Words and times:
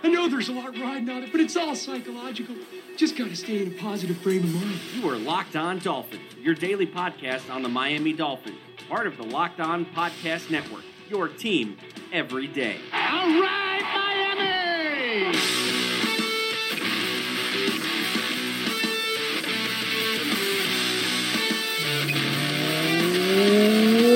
I 0.00 0.06
know 0.08 0.28
there's 0.28 0.48
a 0.48 0.52
lot 0.52 0.78
riding 0.78 1.10
on 1.10 1.24
it, 1.24 1.32
but 1.32 1.40
it's 1.40 1.56
all 1.56 1.74
psychological. 1.74 2.54
Just 2.96 3.16
got 3.16 3.30
to 3.30 3.36
stay 3.36 3.62
in 3.62 3.72
a 3.72 3.76
positive 3.76 4.16
frame 4.18 4.44
of 4.44 4.54
mind. 4.54 4.78
You 4.94 5.10
are 5.10 5.16
Locked 5.16 5.56
On 5.56 5.80
Dolphin, 5.80 6.20
your 6.40 6.54
daily 6.54 6.86
podcast 6.86 7.52
on 7.52 7.62
the 7.62 7.68
Miami 7.68 8.12
Dolphins, 8.12 8.58
part 8.88 9.08
of 9.08 9.16
the 9.16 9.24
Locked 9.24 9.58
On 9.58 9.84
Podcast 9.86 10.50
Network, 10.50 10.84
your 11.08 11.26
team 11.26 11.76
every 12.12 12.46
day. 12.46 12.76
All 12.92 13.40
right, 13.40 13.82
Miami! 13.82 15.36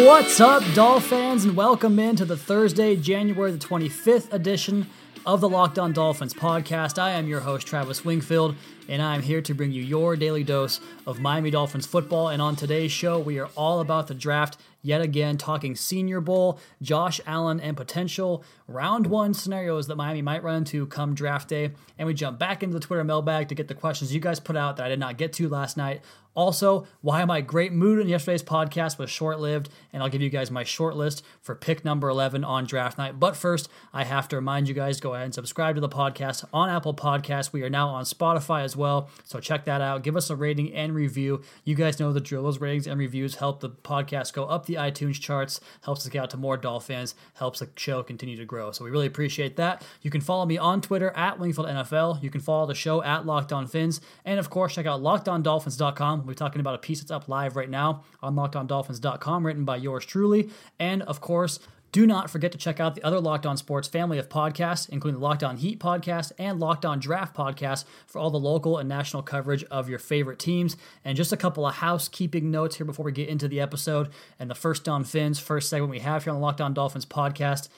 What's 0.06 0.40
up, 0.40 0.62
Doll 0.74 1.00
fans, 1.00 1.44
and 1.44 1.56
welcome 1.56 1.98
into 1.98 2.24
the 2.24 2.36
Thursday, 2.36 2.94
January 2.94 3.50
the 3.50 3.58
25th 3.58 4.32
edition 4.32 4.86
of 5.24 5.40
the 5.40 5.48
Locked 5.48 5.78
On 5.78 5.92
Dolphins 5.92 6.34
podcast. 6.34 6.98
I 6.98 7.12
am 7.12 7.28
your 7.28 7.40
host, 7.40 7.66
Travis 7.66 8.04
Wingfield, 8.04 8.56
and 8.88 9.02
I'm 9.02 9.22
here 9.22 9.40
to 9.42 9.54
bring 9.54 9.72
you 9.72 9.82
your 9.82 10.16
daily 10.16 10.44
dose 10.44 10.80
of 11.06 11.20
Miami 11.20 11.50
Dolphins 11.50 11.86
football. 11.86 12.28
And 12.28 12.42
on 12.42 12.56
today's 12.56 12.92
show, 12.92 13.18
we 13.18 13.38
are 13.38 13.48
all 13.56 13.80
about 13.80 14.06
the 14.06 14.14
draft 14.14 14.58
yet 14.82 15.00
again, 15.00 15.36
talking 15.36 15.76
Senior 15.76 16.20
Bowl, 16.20 16.58
Josh 16.82 17.20
Allen, 17.26 17.60
and 17.60 17.76
potential 17.76 18.44
round 18.66 19.06
one 19.06 19.32
scenarios 19.32 19.86
that 19.86 19.96
Miami 19.96 20.22
might 20.22 20.42
run 20.42 20.56
into 20.56 20.86
come 20.86 21.14
draft 21.14 21.48
day. 21.48 21.70
And 21.98 22.06
we 22.06 22.14
jump 22.14 22.38
back 22.38 22.62
into 22.62 22.74
the 22.74 22.84
Twitter 22.84 23.04
mailbag 23.04 23.48
to 23.48 23.54
get 23.54 23.68
the 23.68 23.74
questions 23.74 24.12
you 24.12 24.20
guys 24.20 24.40
put 24.40 24.56
out 24.56 24.76
that 24.76 24.86
I 24.86 24.88
did 24.88 24.98
not 24.98 25.16
get 25.16 25.32
to 25.34 25.48
last 25.48 25.76
night. 25.76 26.02
Also, 26.34 26.86
why 27.02 27.22
my 27.26 27.42
great 27.42 27.72
mood 27.72 27.98
in 27.98 28.08
yesterday's 28.08 28.42
podcast 28.42 28.98
was 28.98 29.10
short 29.10 29.38
lived, 29.38 29.68
and 29.92 30.02
I'll 30.02 30.08
give 30.08 30.22
you 30.22 30.30
guys 30.30 30.50
my 30.50 30.64
short 30.64 30.96
list 30.96 31.22
for 31.42 31.54
pick 31.54 31.84
number 31.84 32.08
11 32.08 32.42
on 32.42 32.64
draft 32.64 32.96
night. 32.96 33.20
But 33.20 33.36
first, 33.36 33.68
I 33.92 34.04
have 34.04 34.28
to 34.28 34.36
remind 34.36 34.66
you 34.66 34.74
guys 34.74 34.98
go 34.98 35.12
ahead 35.12 35.26
and 35.26 35.34
subscribe 35.34 35.74
to 35.74 35.82
the 35.82 35.90
podcast 35.90 36.46
on 36.52 36.70
Apple 36.70 36.94
Podcasts. 36.94 37.52
We 37.52 37.62
are 37.62 37.70
now 37.70 37.88
on 37.88 38.04
Spotify 38.04 38.62
as 38.62 38.71
well, 38.76 39.10
so 39.24 39.40
check 39.40 39.64
that 39.64 39.80
out. 39.80 40.02
Give 40.02 40.16
us 40.16 40.30
a 40.30 40.36
rating 40.36 40.72
and 40.74 40.94
review. 40.94 41.42
You 41.64 41.74
guys 41.74 41.98
know 42.00 42.12
the 42.12 42.20
drill. 42.20 42.42
Those 42.42 42.60
ratings 42.60 42.86
and 42.86 42.98
reviews 42.98 43.36
help 43.36 43.60
the 43.60 43.70
podcast 43.70 44.32
go 44.32 44.44
up 44.44 44.66
the 44.66 44.74
iTunes 44.74 45.20
charts, 45.20 45.60
helps 45.82 46.04
us 46.04 46.08
get 46.10 46.22
out 46.22 46.30
to 46.30 46.36
more 46.36 46.56
Dolphins, 46.56 47.14
helps 47.34 47.60
the 47.60 47.68
show 47.76 48.02
continue 48.02 48.36
to 48.36 48.44
grow. 48.44 48.72
So 48.72 48.84
we 48.84 48.90
really 48.90 49.06
appreciate 49.06 49.56
that. 49.56 49.84
You 50.02 50.10
can 50.10 50.20
follow 50.20 50.46
me 50.46 50.58
on 50.58 50.80
Twitter 50.80 51.10
at 51.16 51.38
Wingfield 51.38 51.68
NFL. 51.68 52.22
You 52.22 52.30
can 52.30 52.40
follow 52.40 52.66
the 52.66 52.74
show 52.74 53.02
at 53.02 53.26
Locked 53.26 53.52
On 53.52 53.66
Phins, 53.66 54.00
and 54.24 54.38
of 54.38 54.50
course, 54.50 54.74
check 54.74 54.86
out 54.86 55.00
LockedOnDolphins.com. 55.00 56.26
We're 56.26 56.34
talking 56.34 56.60
about 56.60 56.74
a 56.74 56.78
piece 56.78 57.00
that's 57.00 57.10
up 57.10 57.28
live 57.28 57.56
right 57.56 57.70
now 57.70 58.04
on 58.22 58.34
LockedOnDolphins.com, 58.34 59.46
written 59.46 59.64
by 59.64 59.76
yours 59.76 60.04
truly. 60.04 60.50
And 60.78 61.02
of 61.02 61.20
course, 61.20 61.58
do 61.92 62.06
not 62.06 62.30
forget 62.30 62.52
to 62.52 62.58
check 62.58 62.80
out 62.80 62.94
the 62.94 63.04
other 63.04 63.20
Locked 63.20 63.44
On 63.44 63.56
Sports 63.58 63.86
family 63.86 64.18
of 64.18 64.30
podcasts, 64.30 64.88
including 64.88 65.20
the 65.20 65.26
Locked 65.26 65.44
On 65.44 65.58
Heat 65.58 65.78
podcast 65.78 66.32
and 66.38 66.58
Locked 66.58 66.86
On 66.86 66.98
Draft 66.98 67.36
podcast 67.36 67.84
for 68.06 68.18
all 68.18 68.30
the 68.30 68.38
local 68.38 68.78
and 68.78 68.88
national 68.88 69.22
coverage 69.22 69.62
of 69.64 69.90
your 69.90 69.98
favorite 69.98 70.38
teams. 70.38 70.78
And 71.04 71.18
just 71.18 71.34
a 71.34 71.36
couple 71.36 71.66
of 71.66 71.74
housekeeping 71.76 72.50
notes 72.50 72.76
here 72.76 72.86
before 72.86 73.04
we 73.04 73.12
get 73.12 73.28
into 73.28 73.46
the 73.46 73.60
episode 73.60 74.08
and 74.38 74.48
the 74.48 74.54
first 74.54 74.88
on 74.88 75.04
Fins, 75.04 75.38
first 75.38 75.68
segment 75.68 75.90
we 75.90 76.00
have 76.00 76.24
here 76.24 76.32
on 76.32 76.40
the 76.40 76.44
Locked 76.44 76.62
On 76.62 76.72
Dolphins 76.72 77.04
podcast. 77.04 77.68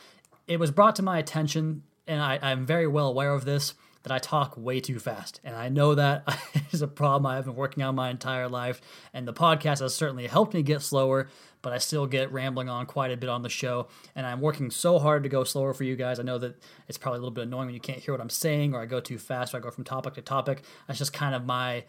It 0.47 0.60
was 0.60 0.70
brought 0.70 0.94
to 0.97 1.03
my 1.03 1.19
attention, 1.19 1.82
and 2.06 2.20
I, 2.20 2.38
I'm 2.41 2.66
very 2.66 2.86
well 2.86 3.08
aware 3.08 3.32
of 3.32 3.44
this, 3.44 3.74
that 4.04 4.12
I 4.12 4.19
talk 4.19 4.54
way 4.56 4.80
too 4.80 4.98
fast. 4.98 5.41
And 5.42 5.56
I 5.56 5.70
know 5.70 5.94
that 5.94 6.24
is 6.72 6.82
a 6.82 6.86
problem 6.86 7.26
I've 7.26 7.47
been 7.47 7.56
working 7.56 7.82
on 7.82 7.94
my 7.94 8.10
entire 8.10 8.48
life. 8.48 8.80
And 9.12 9.26
the 9.26 9.32
podcast 9.32 9.80
has 9.80 9.94
certainly 9.94 10.26
helped 10.26 10.54
me 10.54 10.62
get 10.62 10.82
slower, 10.82 11.28
but 11.64 11.72
I 11.72 11.78
still 11.78 12.06
get 12.06 12.30
rambling 12.30 12.69
on 12.69 12.84
quite 12.84 13.10
a 13.10 13.16
bit 13.16 13.30
on 13.30 13.42
the 13.42 13.48
show. 13.48 13.88
And 14.14 14.26
I'm 14.26 14.41
working 14.41 14.70
so 14.70 14.98
hard 14.98 15.22
to 15.22 15.30
go 15.30 15.42
slower 15.42 15.72
for 15.72 15.82
you 15.82 15.97
guys. 15.97 16.20
I 16.20 16.22
know 16.22 16.36
that 16.38 16.62
it's 16.86 16.98
probably 16.98 17.16
a 17.16 17.20
little 17.22 17.34
bit 17.34 17.47
annoying 17.47 17.66
when 17.66 17.75
you 17.75 17.80
can't 17.80 17.98
hear 17.98 18.12
what 18.12 18.20
I'm 18.20 18.30
saying 18.30 18.75
or 18.75 18.82
I 18.82 18.86
go 18.86 19.00
too 19.00 19.19
fast 19.19 19.54
or 19.54 19.56
I 19.56 19.60
go 19.60 19.70
from 19.70 19.82
topic 19.82 20.14
to 20.14 20.22
topic. 20.22 20.62
That's 20.86 20.98
just 20.98 21.14
kind 21.14 21.34
of 21.34 21.47
my 21.47 21.84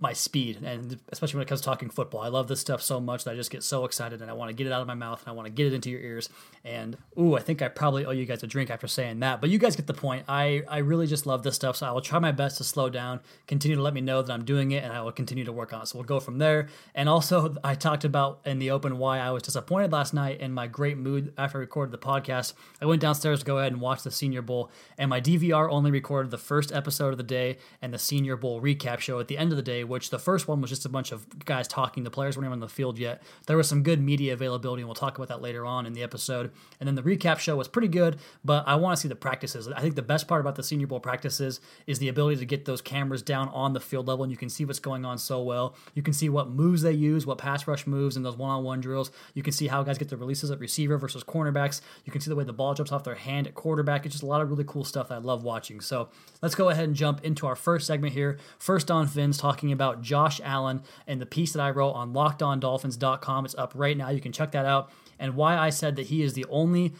my 0.00 0.12
speed 0.12 0.62
and 0.62 0.98
especially 1.08 1.38
when 1.38 1.42
it 1.42 1.48
comes 1.48 1.60
to 1.60 1.64
talking 1.64 1.90
football. 1.90 2.20
I 2.20 2.28
love 2.28 2.46
this 2.46 2.60
stuff 2.60 2.80
so 2.80 3.00
much 3.00 3.24
that 3.24 3.32
I 3.32 3.34
just 3.34 3.50
get 3.50 3.64
so 3.64 3.84
excited 3.84 4.22
and 4.22 4.30
I 4.30 4.34
want 4.34 4.48
to 4.48 4.54
get 4.54 4.66
it 4.66 4.72
out 4.72 4.80
of 4.80 4.86
my 4.86 4.94
mouth 4.94 5.20
and 5.20 5.28
I 5.28 5.32
want 5.32 5.46
to 5.46 5.52
get 5.52 5.66
it 5.66 5.72
into 5.72 5.90
your 5.90 6.00
ears. 6.00 6.28
And 6.64 6.96
ooh, 7.18 7.34
I 7.34 7.40
think 7.40 7.62
I 7.62 7.68
probably 7.68 8.06
owe 8.06 8.12
you 8.12 8.24
guys 8.24 8.42
a 8.44 8.46
drink 8.46 8.70
after 8.70 8.86
saying 8.86 9.20
that. 9.20 9.40
But 9.40 9.50
you 9.50 9.58
guys 9.58 9.74
get 9.74 9.88
the 9.88 9.94
point. 9.94 10.24
I, 10.28 10.62
I 10.68 10.78
really 10.78 11.08
just 11.08 11.26
love 11.26 11.42
this 11.42 11.56
stuff. 11.56 11.76
So 11.76 11.86
I 11.86 11.90
will 11.90 12.00
try 12.00 12.20
my 12.20 12.30
best 12.30 12.58
to 12.58 12.64
slow 12.64 12.88
down, 12.88 13.20
continue 13.48 13.76
to 13.76 13.82
let 13.82 13.92
me 13.92 14.00
know 14.00 14.22
that 14.22 14.32
I'm 14.32 14.44
doing 14.44 14.70
it, 14.70 14.84
and 14.84 14.92
I 14.92 15.00
will 15.00 15.12
continue 15.12 15.44
to 15.44 15.52
work 15.52 15.72
on 15.72 15.82
it. 15.82 15.86
So 15.86 15.98
we'll 15.98 16.06
go 16.06 16.20
from 16.20 16.38
there. 16.38 16.68
And 16.94 17.08
also 17.08 17.56
I 17.64 17.74
talked 17.74 18.04
about 18.04 18.40
in 18.44 18.60
the 18.60 18.70
open 18.70 18.98
why 18.98 19.18
I 19.18 19.32
was 19.32 19.42
disappointed 19.42 19.90
last 19.90 20.14
night 20.14 20.40
in 20.40 20.52
my 20.52 20.68
great 20.68 20.96
mood 20.96 21.32
after 21.36 21.58
I 21.58 21.60
recorded 21.60 21.92
the 21.92 21.98
podcast. 21.98 22.52
I 22.80 22.86
went 22.86 23.00
downstairs 23.00 23.40
to 23.40 23.46
go 23.46 23.58
ahead 23.58 23.72
and 23.72 23.80
watch 23.80 24.04
the 24.04 24.12
Senior 24.12 24.42
Bowl, 24.42 24.70
and 24.96 25.10
my 25.10 25.20
DVR 25.20 25.68
only 25.68 25.90
recorded 25.90 26.30
the 26.30 26.38
first 26.38 26.70
episode 26.70 27.10
of 27.10 27.16
the 27.16 27.24
day 27.24 27.58
and 27.82 27.92
the 27.92 27.98
Senior 27.98 28.36
Bowl 28.36 28.62
recap 28.62 29.00
show 29.00 29.18
at 29.18 29.26
the 29.26 29.38
end 29.38 29.50
of 29.50 29.56
the 29.56 29.62
day 29.62 29.84
which 29.88 30.10
the 30.10 30.18
first 30.18 30.46
one 30.46 30.60
was 30.60 30.70
just 30.70 30.84
a 30.84 30.88
bunch 30.88 31.12
of 31.12 31.44
guys 31.44 31.66
talking. 31.66 32.04
The 32.04 32.10
players 32.10 32.36
weren't 32.36 32.46
even 32.46 32.54
on 32.54 32.60
the 32.60 32.68
field 32.68 32.98
yet. 32.98 33.22
There 33.46 33.56
was 33.56 33.68
some 33.68 33.82
good 33.82 34.00
media 34.00 34.32
availability, 34.32 34.82
and 34.82 34.88
we'll 34.88 34.94
talk 34.94 35.16
about 35.16 35.28
that 35.28 35.42
later 35.42 35.64
on 35.64 35.86
in 35.86 35.92
the 35.92 36.02
episode. 36.02 36.50
And 36.78 36.86
then 36.86 36.94
the 36.94 37.02
recap 37.02 37.38
show 37.38 37.56
was 37.56 37.68
pretty 37.68 37.88
good, 37.88 38.18
but 38.44 38.66
I 38.66 38.76
want 38.76 38.96
to 38.96 39.00
see 39.00 39.08
the 39.08 39.16
practices. 39.16 39.68
I 39.68 39.80
think 39.80 39.94
the 39.94 40.02
best 40.02 40.28
part 40.28 40.40
about 40.40 40.56
the 40.56 40.62
Senior 40.62 40.86
Bowl 40.86 41.00
practices 41.00 41.60
is 41.86 41.98
the 41.98 42.08
ability 42.08 42.36
to 42.36 42.46
get 42.46 42.64
those 42.64 42.80
cameras 42.80 43.22
down 43.22 43.48
on 43.48 43.72
the 43.72 43.80
field 43.80 44.06
level, 44.06 44.24
and 44.24 44.30
you 44.30 44.36
can 44.36 44.50
see 44.50 44.64
what's 44.64 44.78
going 44.78 45.04
on 45.04 45.18
so 45.18 45.42
well. 45.42 45.74
You 45.94 46.02
can 46.02 46.12
see 46.12 46.28
what 46.28 46.50
moves 46.50 46.82
they 46.82 46.92
use, 46.92 47.26
what 47.26 47.38
pass 47.38 47.66
rush 47.66 47.86
moves, 47.86 48.16
and 48.16 48.24
those 48.24 48.36
one-on-one 48.36 48.80
drills. 48.80 49.10
You 49.34 49.42
can 49.42 49.52
see 49.52 49.68
how 49.68 49.82
guys 49.82 49.98
get 49.98 50.08
the 50.08 50.16
releases 50.16 50.50
at 50.50 50.58
receiver 50.58 50.98
versus 50.98 51.24
cornerbacks. 51.24 51.80
You 52.04 52.12
can 52.12 52.20
see 52.20 52.28
the 52.28 52.36
way 52.36 52.44
the 52.44 52.52
ball 52.52 52.74
jumps 52.74 52.92
off 52.92 53.04
their 53.04 53.14
hand 53.14 53.46
at 53.46 53.54
quarterback. 53.54 54.04
It's 54.04 54.14
just 54.14 54.22
a 54.22 54.26
lot 54.26 54.40
of 54.40 54.50
really 54.50 54.64
cool 54.64 54.84
stuff 54.84 55.08
that 55.08 55.14
I 55.14 55.18
love 55.18 55.44
watching. 55.44 55.80
So 55.80 56.08
let's 56.42 56.54
go 56.54 56.68
ahead 56.68 56.84
and 56.84 56.94
jump 56.94 57.24
into 57.24 57.46
our 57.46 57.56
first 57.56 57.86
segment 57.86 58.12
here. 58.12 58.38
First 58.58 58.90
on 58.90 59.06
Fins, 59.06 59.38
talking 59.38 59.72
about 59.72 59.77
Josh 60.02 60.40
Allen 60.44 60.82
and 61.06 61.20
the 61.20 61.26
piece 61.26 61.52
that 61.52 61.60
I 61.60 61.70
wrote 61.70 61.92
on 61.92 62.12
lockedondolphins.com. 62.12 63.44
It's 63.44 63.54
up 63.56 63.72
right 63.74 63.96
now. 63.96 64.10
You 64.10 64.20
can 64.20 64.32
check 64.32 64.52
that 64.52 64.66
out. 64.66 64.90
And 65.18 65.34
why 65.34 65.56
I 65.56 65.70
said 65.70 65.96
that 65.96 66.06
he 66.06 66.22
is 66.22 66.34
the 66.34 66.46
only 66.50 66.94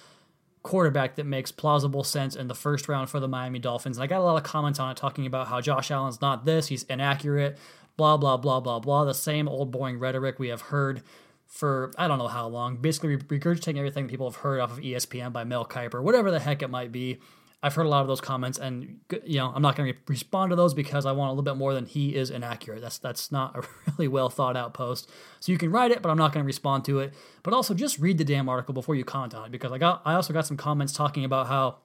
quarterback 0.63 1.17
that 1.17 1.25
makes 1.25 1.53
plausible 1.53 2.05
sense 2.05 2.37
in 2.37 2.49
the 2.49 2.55
first 2.55 2.89
round 2.89 3.09
for 3.09 3.21
the 3.21 3.29
Miami 3.29 3.59
Dolphins. 3.59 3.97
And 3.97 4.05
I 4.05 4.07
got 4.07 4.21
a 4.21 4.25
lot 4.25 4.37
of 4.37 4.43
comments 4.43 4.79
on 4.79 4.91
it 4.91 4.97
talking 4.97 5.27
about 5.27 5.49
how 5.49 5.61
Josh 5.61 5.91
Allen's 5.91 6.21
not 6.21 6.45
this, 6.45 6.67
he's 6.67 6.83
inaccurate, 6.85 7.57
blah, 7.97 8.17
blah, 8.17 8.37
blah, 8.37 8.61
blah, 8.61 8.79
blah. 8.79 9.05
The 9.05 9.15
same 9.15 9.49
old 9.49 9.71
boring 9.71 9.99
rhetoric 9.99 10.39
we 10.39 10.49
have 10.49 10.63
heard 10.63 11.03
for 11.49 11.91
I 11.97 12.07
don't 12.07 12.19
know 12.19 12.29
how 12.29 12.47
long, 12.47 12.77
basically 12.77 13.17
regurgitating 13.17 13.79
everything 13.79 14.07
people 14.07 14.31
have 14.31 14.41
heard 14.41 14.61
off 14.61 14.73
of 14.73 14.79
ESPN 14.79 15.33
by 15.33 15.45
Mel 15.45 15.65
Kiper, 15.65 16.03
whatever 16.03 16.31
the 16.31 16.39
heck 16.39 16.63
it 16.63 16.69
might 16.69 16.93
be. 16.93 17.19
I've 17.61 17.75
heard 17.75 17.87
a 17.87 17.89
lot 17.89 18.03
of 18.03 18.07
those 18.07 18.21
comments, 18.21 18.57
and 18.57 19.01
you 19.25 19.39
know 19.39 19.53
I'm 19.53 19.63
not 19.63 19.75
going 19.75 19.93
to 19.93 19.99
respond 20.07 20.51
to 20.51 20.57
those 20.57 20.75
because 20.75 21.05
I 21.05 21.13
want 21.13 21.31
a 21.31 21.33
little 21.33 21.43
bit 21.43 21.57
more 21.57 21.75
than 21.75 21.87
he 21.87 22.15
is 22.15 22.31
inaccurate. 22.31 22.81
That's 22.81 22.99
that's 22.99 23.33
not 23.33 23.57
a 23.57 23.67
really 23.91 24.07
well 24.07 24.29
thought 24.29 24.57
out 24.57 24.75
post. 24.75 25.11
So 25.41 25.51
you 25.51 25.59
can 25.59 25.71
write 25.73 25.91
it, 25.91 26.01
but 26.01 26.11
I'm 26.11 26.19
not 26.19 26.33
going 26.33 26.45
to 26.45 26.47
respond 26.47 26.85
to 26.85 27.01
it. 27.01 27.15
But 27.43 27.55
also 27.55 27.75
just 27.75 27.99
read 27.99 28.19
the 28.19 28.25
damn 28.25 28.49
article 28.49 28.75
before 28.75 28.95
you 28.95 29.05
comment 29.05 29.35
on 29.35 29.47
it 29.47 29.53
because 29.53 29.73
I 29.73 29.79
got 29.79 30.03
I 30.05 30.15
also 30.15 30.33
got 30.33 30.47
some 30.47 30.57
comments 30.57 30.93
talking 30.93 31.25
about 31.25 31.49
how 31.49 31.79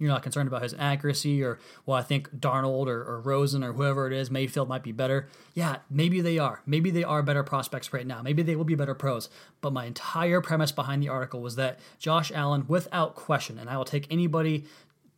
you're 0.00 0.08
not 0.08 0.22
concerned 0.22 0.48
about 0.48 0.62
his 0.62 0.74
accuracy 0.78 1.42
or 1.42 1.58
well 1.86 1.96
I 1.96 2.02
think 2.02 2.30
Darnold 2.38 2.86
or, 2.86 3.02
or 3.02 3.20
Rosen 3.20 3.62
or 3.62 3.72
whoever 3.72 4.06
it 4.06 4.12
is 4.12 4.30
Mayfield 4.30 4.68
might 4.68 4.82
be 4.82 4.92
better. 4.92 5.28
Yeah, 5.54 5.76
maybe 5.88 6.20
they 6.20 6.38
are. 6.38 6.60
Maybe 6.66 6.90
they 6.90 7.04
are 7.04 7.22
better 7.22 7.42
prospects 7.42 7.92
right 7.92 8.06
now. 8.06 8.20
Maybe 8.20 8.42
they 8.42 8.56
will 8.56 8.64
be 8.64 8.74
better 8.74 8.94
pros. 8.94 9.30
But 9.62 9.72
my 9.72 9.86
entire 9.86 10.42
premise 10.42 10.72
behind 10.72 11.02
the 11.02 11.08
article 11.08 11.40
was 11.40 11.56
that 11.56 11.78
Josh 11.98 12.32
Allen, 12.32 12.64
without 12.66 13.14
question, 13.14 13.58
and 13.58 13.68
I 13.68 13.76
will 13.76 13.84
take 13.84 14.06
anybody 14.10 14.64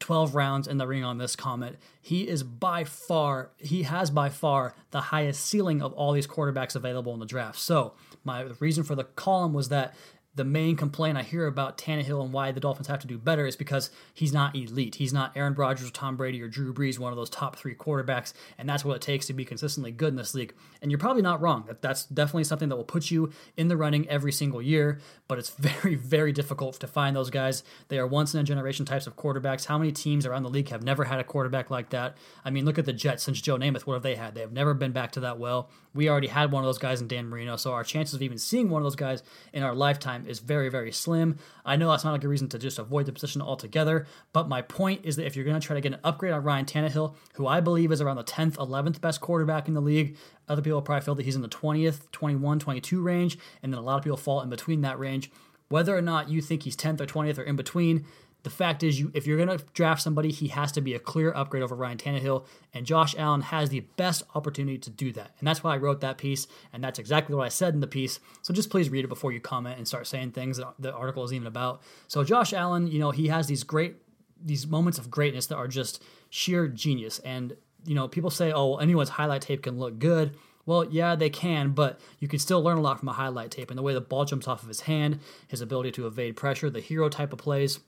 12 0.02 0.34
rounds 0.34 0.66
in 0.66 0.78
the 0.78 0.86
ring 0.86 1.04
on 1.04 1.18
this 1.18 1.36
comment. 1.36 1.76
He 2.00 2.28
is 2.28 2.42
by 2.42 2.82
far, 2.82 3.50
he 3.58 3.84
has 3.84 4.10
by 4.10 4.30
far 4.30 4.74
the 4.90 5.00
highest 5.00 5.46
ceiling 5.46 5.80
of 5.80 5.92
all 5.92 6.12
these 6.12 6.26
quarterbacks 6.26 6.74
available 6.74 7.14
in 7.14 7.20
the 7.20 7.26
draft. 7.26 7.60
So, 7.60 7.94
my 8.24 8.42
reason 8.58 8.82
for 8.82 8.96
the 8.96 9.04
column 9.04 9.52
was 9.52 9.68
that 9.68 9.94
the 10.34 10.44
main 10.44 10.76
complaint 10.76 11.18
I 11.18 11.22
hear 11.22 11.46
about 11.46 11.76
Tannehill 11.76 12.24
and 12.24 12.32
why 12.32 12.52
the 12.52 12.60
Dolphins 12.60 12.86
have 12.86 13.00
to 13.00 13.06
do 13.06 13.18
better 13.18 13.46
is 13.46 13.54
because 13.54 13.90
he's 14.14 14.32
not 14.32 14.56
elite. 14.56 14.94
He's 14.94 15.12
not 15.12 15.36
Aaron 15.36 15.52
Rodgers, 15.52 15.88
or 15.88 15.92
Tom 15.92 16.16
Brady, 16.16 16.40
or 16.40 16.48
Drew 16.48 16.72
Brees, 16.72 16.98
one 16.98 17.12
of 17.12 17.16
those 17.16 17.28
top 17.28 17.56
three 17.56 17.74
quarterbacks, 17.74 18.32
and 18.56 18.66
that's 18.66 18.82
what 18.82 18.96
it 18.96 19.02
takes 19.02 19.26
to 19.26 19.34
be 19.34 19.44
consistently 19.44 19.90
good 19.92 20.08
in 20.08 20.16
this 20.16 20.34
league. 20.34 20.54
And 20.80 20.90
you're 20.90 20.98
probably 20.98 21.20
not 21.20 21.42
wrong. 21.42 21.68
That's 21.82 22.06
definitely 22.06 22.44
something 22.44 22.70
that 22.70 22.76
will 22.76 22.84
put 22.84 23.10
you 23.10 23.30
in 23.58 23.68
the 23.68 23.76
running 23.76 24.08
every 24.08 24.32
single 24.32 24.62
year, 24.62 25.00
but 25.28 25.38
it's 25.38 25.50
very, 25.58 25.96
very 25.96 26.32
difficult 26.32 26.80
to 26.80 26.86
find 26.86 27.14
those 27.14 27.28
guys. 27.28 27.62
They 27.88 27.98
are 27.98 28.06
once 28.06 28.32
in 28.32 28.40
a 28.40 28.44
generation 28.44 28.86
types 28.86 29.06
of 29.06 29.16
quarterbacks. 29.16 29.66
How 29.66 29.76
many 29.76 29.92
teams 29.92 30.24
around 30.24 30.44
the 30.44 30.50
league 30.50 30.70
have 30.70 30.82
never 30.82 31.04
had 31.04 31.20
a 31.20 31.24
quarterback 31.24 31.70
like 31.70 31.90
that? 31.90 32.16
I 32.42 32.48
mean, 32.48 32.64
look 32.64 32.78
at 32.78 32.86
the 32.86 32.92
Jets 32.94 33.22
since 33.22 33.40
Joe 33.42 33.58
Namath. 33.58 33.82
What 33.82 33.94
have 33.94 34.02
they 34.02 34.14
had? 34.14 34.34
They 34.34 34.40
have 34.40 34.52
never 34.52 34.72
been 34.72 34.92
back 34.92 35.12
to 35.12 35.20
that 35.20 35.38
well. 35.38 35.68
We 35.94 36.08
already 36.08 36.28
had 36.28 36.50
one 36.50 36.64
of 36.64 36.68
those 36.68 36.78
guys 36.78 37.02
in 37.02 37.08
Dan 37.08 37.28
Marino, 37.28 37.56
so 37.56 37.72
our 37.72 37.84
chances 37.84 38.14
of 38.14 38.22
even 38.22 38.38
seeing 38.38 38.70
one 38.70 38.80
of 38.80 38.84
those 38.84 38.96
guys 38.96 39.22
in 39.52 39.62
our 39.62 39.74
lifetime 39.74 40.21
is 40.26 40.38
very, 40.38 40.68
very 40.68 40.92
slim. 40.92 41.38
I 41.64 41.76
know 41.76 41.90
that's 41.90 42.04
not 42.04 42.14
a 42.14 42.18
good 42.18 42.28
reason 42.28 42.48
to 42.50 42.58
just 42.58 42.78
avoid 42.78 43.06
the 43.06 43.12
position 43.12 43.42
altogether, 43.42 44.06
but 44.32 44.48
my 44.48 44.62
point 44.62 45.04
is 45.04 45.16
that 45.16 45.26
if 45.26 45.36
you're 45.36 45.44
going 45.44 45.60
to 45.60 45.66
try 45.66 45.74
to 45.74 45.80
get 45.80 45.92
an 45.92 46.00
upgrade 46.04 46.32
on 46.32 46.42
Ryan 46.42 46.64
Tannehill, 46.64 47.14
who 47.34 47.46
I 47.46 47.60
believe 47.60 47.92
is 47.92 48.00
around 48.00 48.16
the 48.16 48.24
10th, 48.24 48.56
11th 48.56 49.00
best 49.00 49.20
quarterback 49.20 49.68
in 49.68 49.74
the 49.74 49.80
league, 49.80 50.16
other 50.48 50.62
people 50.62 50.82
probably 50.82 51.04
feel 51.04 51.14
that 51.14 51.24
he's 51.24 51.36
in 51.36 51.42
the 51.42 51.48
20th, 51.48 52.10
21, 52.12 52.58
22 52.58 53.00
range, 53.00 53.38
and 53.62 53.72
then 53.72 53.78
a 53.78 53.82
lot 53.82 53.98
of 53.98 54.04
people 54.04 54.16
fall 54.16 54.40
in 54.40 54.50
between 54.50 54.80
that 54.82 54.98
range. 54.98 55.30
Whether 55.68 55.96
or 55.96 56.02
not 56.02 56.28
you 56.28 56.42
think 56.42 56.64
he's 56.64 56.76
10th 56.76 57.00
or 57.00 57.06
20th 57.06 57.38
or 57.38 57.42
in 57.42 57.56
between, 57.56 58.04
the 58.42 58.50
fact 58.50 58.82
is, 58.82 58.98
you 58.98 59.10
if 59.14 59.26
you're 59.26 59.36
going 59.36 59.56
to 59.56 59.64
draft 59.72 60.02
somebody, 60.02 60.30
he 60.30 60.48
has 60.48 60.72
to 60.72 60.80
be 60.80 60.94
a 60.94 60.98
clear 60.98 61.32
upgrade 61.32 61.62
over 61.62 61.76
Ryan 61.76 61.98
Tannehill, 61.98 62.44
and 62.74 62.84
Josh 62.84 63.14
Allen 63.16 63.42
has 63.42 63.68
the 63.68 63.80
best 63.80 64.22
opportunity 64.34 64.78
to 64.78 64.90
do 64.90 65.12
that. 65.12 65.30
And 65.38 65.46
that's 65.46 65.62
why 65.62 65.74
I 65.74 65.78
wrote 65.78 66.00
that 66.00 66.18
piece, 66.18 66.46
and 66.72 66.82
that's 66.82 66.98
exactly 66.98 67.36
what 67.36 67.44
I 67.44 67.50
said 67.50 67.74
in 67.74 67.80
the 67.80 67.86
piece. 67.86 68.18
So 68.42 68.52
just 68.52 68.70
please 68.70 68.90
read 68.90 69.04
it 69.04 69.08
before 69.08 69.32
you 69.32 69.40
comment 69.40 69.78
and 69.78 69.86
start 69.86 70.06
saying 70.06 70.32
things 70.32 70.56
that 70.56 70.74
the 70.78 70.92
article 70.92 71.24
is 71.24 71.32
even 71.32 71.46
about. 71.46 71.82
So 72.08 72.24
Josh 72.24 72.52
Allen, 72.52 72.88
you 72.88 72.98
know, 72.98 73.10
he 73.10 73.28
has 73.28 73.46
these 73.46 73.62
great 73.62 73.96
these 74.44 74.66
moments 74.66 74.98
of 74.98 75.08
greatness 75.08 75.46
that 75.46 75.56
are 75.56 75.68
just 75.68 76.02
sheer 76.28 76.66
genius. 76.66 77.20
And 77.20 77.56
you 77.84 77.94
know, 77.94 78.08
people 78.08 78.30
say, 78.30 78.52
"Oh, 78.52 78.70
well, 78.70 78.80
anyone's 78.80 79.10
highlight 79.10 79.42
tape 79.42 79.62
can 79.62 79.78
look 79.78 79.98
good." 79.98 80.34
Well, 80.64 80.84
yeah, 80.84 81.16
they 81.16 81.30
can, 81.30 81.72
but 81.72 82.00
you 82.20 82.28
can 82.28 82.38
still 82.38 82.62
learn 82.62 82.78
a 82.78 82.80
lot 82.80 83.00
from 83.00 83.08
a 83.08 83.12
highlight 83.12 83.50
tape 83.50 83.70
and 83.70 83.78
the 83.78 83.82
way 83.82 83.94
the 83.94 84.00
ball 84.00 84.24
jumps 84.24 84.46
off 84.46 84.62
of 84.62 84.68
his 84.68 84.82
hand, 84.82 85.18
his 85.48 85.60
ability 85.60 85.90
to 85.92 86.06
evade 86.06 86.36
pressure, 86.36 86.70
the 86.70 86.80
hero 86.80 87.08
type 87.08 87.32
of 87.32 87.40
plays. 87.40 87.80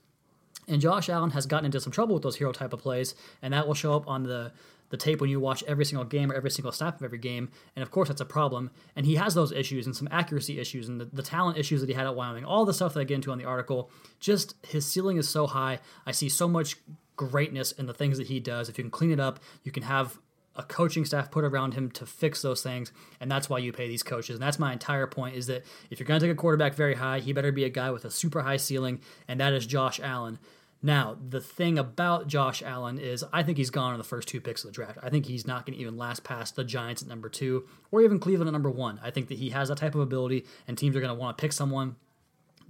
And 0.67 0.81
Josh 0.81 1.09
Allen 1.09 1.31
has 1.31 1.45
gotten 1.45 1.65
into 1.65 1.79
some 1.79 1.91
trouble 1.91 2.15
with 2.15 2.23
those 2.23 2.37
hero 2.37 2.51
type 2.51 2.73
of 2.73 2.81
plays, 2.81 3.15
and 3.41 3.53
that 3.53 3.67
will 3.67 3.73
show 3.73 3.95
up 3.95 4.07
on 4.07 4.23
the 4.23 4.51
the 4.89 4.97
tape 4.97 5.19
when 5.19 5.29
you 5.29 5.39
watch 5.39 5.63
every 5.67 5.83
single 5.83 6.05
game 6.05 6.31
or 6.31 6.35
every 6.35 6.51
single 6.51 6.71
snap 6.71 6.97
of 6.97 7.03
every 7.03 7.17
game. 7.17 7.49
And 7.75 7.81
of 7.81 7.91
course, 7.91 8.07
that's 8.07 8.21
a 8.21 8.25
problem. 8.25 8.71
And 8.95 9.05
he 9.05 9.15
has 9.15 9.33
those 9.33 9.51
issues 9.51 9.85
and 9.87 9.95
some 9.95 10.07
accuracy 10.11 10.59
issues 10.59 10.87
and 10.87 11.01
the, 11.01 11.05
the 11.05 11.23
talent 11.23 11.57
issues 11.57 11.81
that 11.81 11.89
he 11.89 11.95
had 11.95 12.05
at 12.05 12.15
Wyoming, 12.15 12.45
all 12.45 12.65
the 12.65 12.73
stuff 12.73 12.93
that 12.93 12.99
I 12.99 13.03
get 13.03 13.15
into 13.15 13.31
on 13.31 13.37
the 13.37 13.45
article. 13.45 13.89
Just 14.19 14.55
his 14.65 14.85
ceiling 14.85 15.17
is 15.17 15.27
so 15.27 15.47
high. 15.47 15.79
I 16.05 16.11
see 16.11 16.29
so 16.29 16.47
much 16.47 16.77
greatness 17.15 17.71
in 17.71 17.87
the 17.87 17.93
things 17.93 18.17
that 18.17 18.27
he 18.27 18.39
does. 18.39 18.69
If 18.69 18.77
you 18.77 18.83
can 18.83 18.91
clean 18.91 19.11
it 19.11 19.19
up, 19.19 19.39
you 19.63 19.71
can 19.71 19.83
have 19.83 20.19
a 20.55 20.63
coaching 20.63 21.05
staff 21.05 21.31
put 21.31 21.43
around 21.43 21.73
him 21.73 21.91
to 21.91 22.05
fix 22.05 22.41
those 22.41 22.61
things 22.61 22.91
and 23.19 23.29
that's 23.29 23.49
why 23.49 23.57
you 23.57 23.71
pay 23.71 23.87
these 23.87 24.03
coaches 24.03 24.35
and 24.35 24.41
that's 24.41 24.59
my 24.59 24.73
entire 24.73 25.07
point 25.07 25.35
is 25.35 25.47
that 25.47 25.63
if 25.89 25.99
you're 25.99 26.07
going 26.07 26.19
to 26.19 26.25
take 26.25 26.33
a 26.33 26.39
quarterback 26.39 26.73
very 26.73 26.95
high 26.95 27.19
he 27.19 27.33
better 27.33 27.51
be 27.51 27.63
a 27.63 27.69
guy 27.69 27.91
with 27.91 28.05
a 28.05 28.11
super 28.11 28.41
high 28.41 28.57
ceiling 28.57 28.99
and 29.27 29.39
that 29.39 29.53
is 29.53 29.65
josh 29.65 29.99
allen 30.01 30.39
now, 30.85 31.17
the 31.29 31.41
thing 31.41 31.79
about 31.79 32.27
Josh 32.27 32.61
Allen 32.61 32.99
is 32.99 33.25
I 33.33 33.41
think 33.41 33.57
he's 33.57 33.71
gone 33.71 33.93
in 33.93 33.97
the 33.97 34.03
first 34.03 34.27
two 34.27 34.39
picks 34.39 34.63
of 34.63 34.69
the 34.69 34.75
draft. 34.75 34.99
I 35.01 35.09
think 35.09 35.25
he's 35.25 35.47
not 35.47 35.65
going 35.65 35.75
to 35.75 35.81
even 35.81 35.97
last 35.97 36.23
past 36.23 36.55
the 36.55 36.63
Giants 36.63 37.01
at 37.01 37.07
number 37.07 37.27
two 37.27 37.67
or 37.91 38.03
even 38.03 38.19
Cleveland 38.19 38.49
at 38.49 38.53
number 38.53 38.69
one. 38.69 38.99
I 39.01 39.09
think 39.09 39.29
that 39.29 39.39
he 39.39 39.49
has 39.49 39.69
that 39.69 39.79
type 39.79 39.95
of 39.95 40.01
ability, 40.01 40.45
and 40.67 40.77
teams 40.77 40.95
are 40.95 41.01
going 41.01 41.09
to 41.09 41.19
want 41.19 41.39
to 41.39 41.41
pick 41.41 41.53
someone 41.53 41.95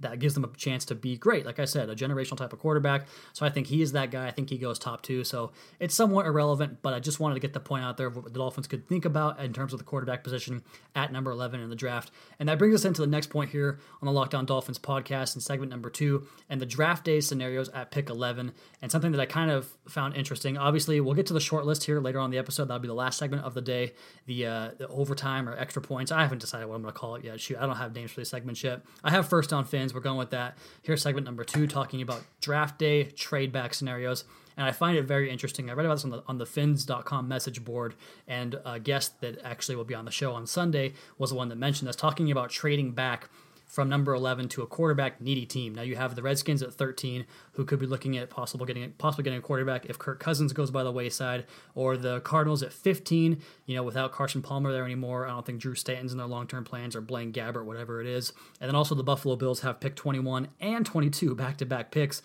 that 0.00 0.18
gives 0.18 0.34
them 0.34 0.44
a 0.44 0.48
chance 0.56 0.84
to 0.86 0.94
be 0.94 1.16
great. 1.16 1.46
Like 1.46 1.58
I 1.58 1.64
said, 1.64 1.88
a 1.88 1.94
generational 1.94 2.36
type 2.36 2.52
of 2.52 2.58
quarterback. 2.58 3.06
So 3.32 3.46
I 3.46 3.50
think 3.50 3.66
he 3.66 3.82
is 3.82 3.92
that 3.92 4.10
guy. 4.10 4.26
I 4.26 4.30
think 4.30 4.50
he 4.50 4.58
goes 4.58 4.78
top 4.78 5.02
two. 5.02 5.24
So 5.24 5.52
it's 5.80 5.94
somewhat 5.94 6.26
irrelevant, 6.26 6.82
but 6.82 6.94
I 6.94 7.00
just 7.00 7.20
wanted 7.20 7.34
to 7.34 7.40
get 7.40 7.52
the 7.52 7.60
point 7.60 7.84
out 7.84 7.96
there 7.96 8.06
of 8.08 8.16
what 8.16 8.24
the 8.24 8.30
Dolphins 8.30 8.66
could 8.66 8.88
think 8.88 9.04
about 9.04 9.40
in 9.40 9.52
terms 9.52 9.72
of 9.72 9.78
the 9.78 9.84
quarterback 9.84 10.22
position 10.22 10.62
at 10.94 11.12
number 11.12 11.30
11 11.30 11.60
in 11.60 11.70
the 11.70 11.76
draft. 11.76 12.10
And 12.38 12.48
that 12.48 12.58
brings 12.58 12.74
us 12.74 12.84
into 12.84 13.00
the 13.00 13.06
next 13.06 13.28
point 13.28 13.50
here 13.50 13.78
on 14.02 14.06
the 14.06 14.12
Locked 14.12 14.34
On 14.34 14.44
Dolphins 14.44 14.78
podcast 14.78 15.34
in 15.34 15.40
segment 15.40 15.70
number 15.70 15.90
two 15.90 16.26
and 16.48 16.60
the 16.60 16.66
draft 16.66 17.04
day 17.04 17.20
scenarios 17.20 17.68
at 17.70 17.90
pick 17.90 18.10
11. 18.10 18.52
And 18.82 18.92
something 18.92 19.12
that 19.12 19.20
I 19.20 19.26
kind 19.26 19.50
of 19.50 19.68
found 19.88 20.14
interesting. 20.14 20.58
Obviously, 20.58 21.00
we'll 21.00 21.14
get 21.14 21.26
to 21.26 21.34
the 21.34 21.40
short 21.40 21.64
list 21.64 21.84
here 21.84 22.00
later 22.00 22.18
on 22.20 22.30
the 22.30 22.38
episode. 22.38 22.66
That'll 22.66 22.80
be 22.80 22.88
the 22.88 22.94
last 22.94 23.18
segment 23.18 23.44
of 23.44 23.54
the 23.54 23.62
day, 23.62 23.94
the, 24.26 24.46
uh, 24.46 24.70
the 24.78 24.88
overtime 24.88 25.48
or 25.48 25.56
extra 25.56 25.82
points. 25.82 26.12
I 26.12 26.22
haven't 26.22 26.38
decided 26.38 26.68
what 26.68 26.74
I'm 26.74 26.82
going 26.82 26.92
to 26.92 26.98
call 26.98 27.14
it 27.16 27.24
yet. 27.24 27.40
Shoot, 27.40 27.58
I 27.58 27.66
don't 27.66 27.76
have 27.76 27.94
names 27.94 28.10
for 28.10 28.20
these 28.20 28.28
segments 28.28 28.62
yet. 28.62 28.82
I 29.02 29.10
have 29.10 29.28
first 29.28 29.50
down 29.50 29.64
we're 29.94 30.00
going 30.00 30.18
with 30.18 30.30
that. 30.30 30.56
Here's 30.82 31.02
segment 31.02 31.26
number 31.26 31.44
two, 31.44 31.66
talking 31.66 32.02
about 32.02 32.22
draft 32.40 32.78
day 32.78 33.04
trade 33.04 33.52
back 33.52 33.74
scenarios. 33.74 34.24
And 34.56 34.66
I 34.66 34.72
find 34.72 34.96
it 34.96 35.02
very 35.02 35.30
interesting. 35.30 35.68
I 35.68 35.74
read 35.74 35.84
about 35.84 35.96
this 35.96 36.04
on 36.04 36.10
the 36.10 36.22
on 36.26 36.38
the 36.38 36.46
fins.com 36.46 37.28
message 37.28 37.62
board, 37.62 37.94
and 38.26 38.58
a 38.64 38.80
guest 38.80 39.20
that 39.20 39.38
actually 39.44 39.76
will 39.76 39.84
be 39.84 39.94
on 39.94 40.06
the 40.06 40.10
show 40.10 40.32
on 40.32 40.46
Sunday 40.46 40.94
was 41.18 41.30
the 41.30 41.36
one 41.36 41.50
that 41.50 41.56
mentioned 41.56 41.88
this, 41.88 41.96
talking 41.96 42.30
about 42.30 42.48
trading 42.48 42.92
back 42.92 43.28
from 43.66 43.88
number 43.88 44.14
11 44.14 44.48
to 44.48 44.62
a 44.62 44.66
quarterback 44.66 45.20
needy 45.20 45.44
team. 45.44 45.74
Now 45.74 45.82
you 45.82 45.96
have 45.96 46.14
the 46.14 46.22
Redskins 46.22 46.62
at 46.62 46.72
13, 46.72 47.26
who 47.52 47.64
could 47.64 47.78
be 47.78 47.86
looking 47.86 48.16
at 48.16 48.30
possible 48.30 48.64
getting 48.64 48.92
possibly 48.92 49.24
getting 49.24 49.40
a 49.40 49.42
quarterback 49.42 49.86
if 49.86 49.98
Kirk 49.98 50.20
Cousins 50.20 50.52
goes 50.52 50.70
by 50.70 50.84
the 50.84 50.92
wayside, 50.92 51.44
or 51.74 51.96
the 51.96 52.20
Cardinals 52.20 52.62
at 52.62 52.72
15. 52.72 53.42
You 53.66 53.76
know, 53.76 53.82
without 53.82 54.12
Carson 54.12 54.40
Palmer 54.40 54.72
there 54.72 54.84
anymore, 54.84 55.26
I 55.26 55.30
don't 55.30 55.44
think 55.44 55.60
Drew 55.60 55.74
Stanton's 55.74 56.12
in 56.12 56.18
their 56.18 56.26
long 56.26 56.46
term 56.46 56.64
plans 56.64 56.94
or 56.94 57.00
Blaine 57.00 57.32
Gabbert, 57.32 57.64
whatever 57.64 58.00
it 58.00 58.06
is. 58.06 58.32
And 58.60 58.68
then 58.68 58.76
also 58.76 58.94
the 58.94 59.02
Buffalo 59.02 59.36
Bills 59.36 59.60
have 59.60 59.80
pick 59.80 59.96
21 59.96 60.48
and 60.60 60.86
22 60.86 61.34
back 61.34 61.58
to 61.58 61.66
back 61.66 61.90
picks. 61.90 62.22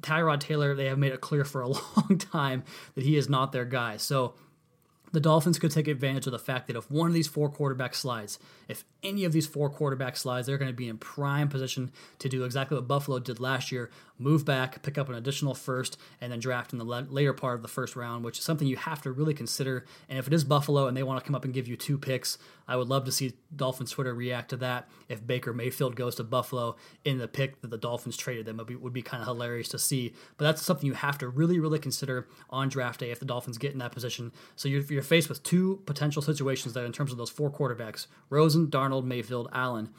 Tyrod 0.00 0.40
Taylor, 0.40 0.74
they 0.74 0.86
have 0.86 0.98
made 0.98 1.12
it 1.12 1.20
clear 1.20 1.44
for 1.44 1.60
a 1.60 1.68
long 1.96 2.18
time 2.18 2.64
that 2.94 3.04
he 3.04 3.16
is 3.16 3.28
not 3.28 3.52
their 3.52 3.66
guy. 3.66 3.98
So 3.98 4.34
the 5.12 5.20
Dolphins 5.20 5.58
could 5.58 5.70
take 5.70 5.88
advantage 5.88 6.26
of 6.26 6.32
the 6.32 6.38
fact 6.38 6.66
that 6.68 6.76
if 6.76 6.90
one 6.90 7.08
of 7.08 7.14
these 7.14 7.26
four 7.26 7.48
quarterback 7.50 7.94
slides, 7.94 8.38
if 8.68 8.84
any 9.02 9.24
of 9.24 9.32
these 9.32 9.46
four 9.46 9.68
quarterback 9.68 10.16
slides, 10.16 10.46
they're 10.46 10.58
going 10.58 10.70
to 10.70 10.76
be 10.76 10.88
in 10.88 10.98
prime 10.98 11.48
position 11.48 11.90
to 12.18 12.28
do 12.28 12.44
exactly 12.44 12.76
what 12.76 12.86
Buffalo 12.86 13.18
did 13.18 13.40
last 13.40 13.72
year 13.72 13.90
move 14.20 14.44
back, 14.44 14.82
pick 14.82 14.98
up 14.98 15.08
an 15.08 15.14
additional 15.14 15.54
first, 15.54 15.96
and 16.20 16.30
then 16.30 16.38
draft 16.38 16.72
in 16.72 16.78
the 16.78 16.84
later 16.84 17.32
part 17.32 17.56
of 17.56 17.62
the 17.62 17.68
first 17.68 17.96
round, 17.96 18.24
which 18.24 18.38
is 18.38 18.44
something 18.44 18.68
you 18.68 18.76
have 18.76 19.02
to 19.02 19.10
really 19.10 19.34
consider. 19.34 19.84
And 20.08 20.18
if 20.18 20.26
it 20.26 20.32
is 20.32 20.44
Buffalo 20.44 20.86
and 20.86 20.96
they 20.96 21.02
want 21.02 21.18
to 21.18 21.26
come 21.26 21.34
up 21.34 21.44
and 21.44 21.54
give 21.54 21.66
you 21.66 21.76
two 21.76 21.98
picks, 21.98 22.38
I 22.68 22.76
would 22.76 22.88
love 22.88 23.04
to 23.06 23.12
see 23.12 23.32
Dolphins 23.54 23.90
Twitter 23.90 24.14
react 24.14 24.50
to 24.50 24.56
that. 24.58 24.88
If 25.08 25.26
Baker 25.26 25.52
Mayfield 25.52 25.96
goes 25.96 26.14
to 26.16 26.24
Buffalo 26.24 26.76
in 27.04 27.18
the 27.18 27.26
pick 27.26 27.60
that 27.62 27.70
the 27.70 27.78
Dolphins 27.78 28.16
traded 28.16 28.46
them, 28.46 28.60
it 28.60 28.62
would 28.62 28.68
be, 28.68 28.76
would 28.76 28.92
be 28.92 29.02
kind 29.02 29.22
of 29.22 29.26
hilarious 29.26 29.68
to 29.70 29.78
see. 29.78 30.14
But 30.36 30.44
that's 30.44 30.62
something 30.62 30.86
you 30.86 30.94
have 30.94 31.18
to 31.18 31.28
really, 31.28 31.58
really 31.58 31.78
consider 31.78 32.28
on 32.50 32.68
draft 32.68 33.00
day 33.00 33.10
if 33.10 33.18
the 33.18 33.24
Dolphins 33.24 33.58
get 33.58 33.72
in 33.72 33.78
that 33.78 33.92
position. 33.92 34.32
So 34.54 34.68
you're, 34.68 34.82
you're 34.82 35.02
faced 35.02 35.28
with 35.28 35.42
two 35.42 35.82
potential 35.86 36.22
situations 36.22 36.74
there 36.74 36.84
in 36.84 36.92
terms 36.92 37.10
of 37.10 37.18
those 37.18 37.30
four 37.30 37.50
quarterbacks 37.50 38.06
Rosen, 38.28 38.68
Darnold, 38.68 39.04
Mayfield, 39.04 39.48
Allen. 39.52 39.90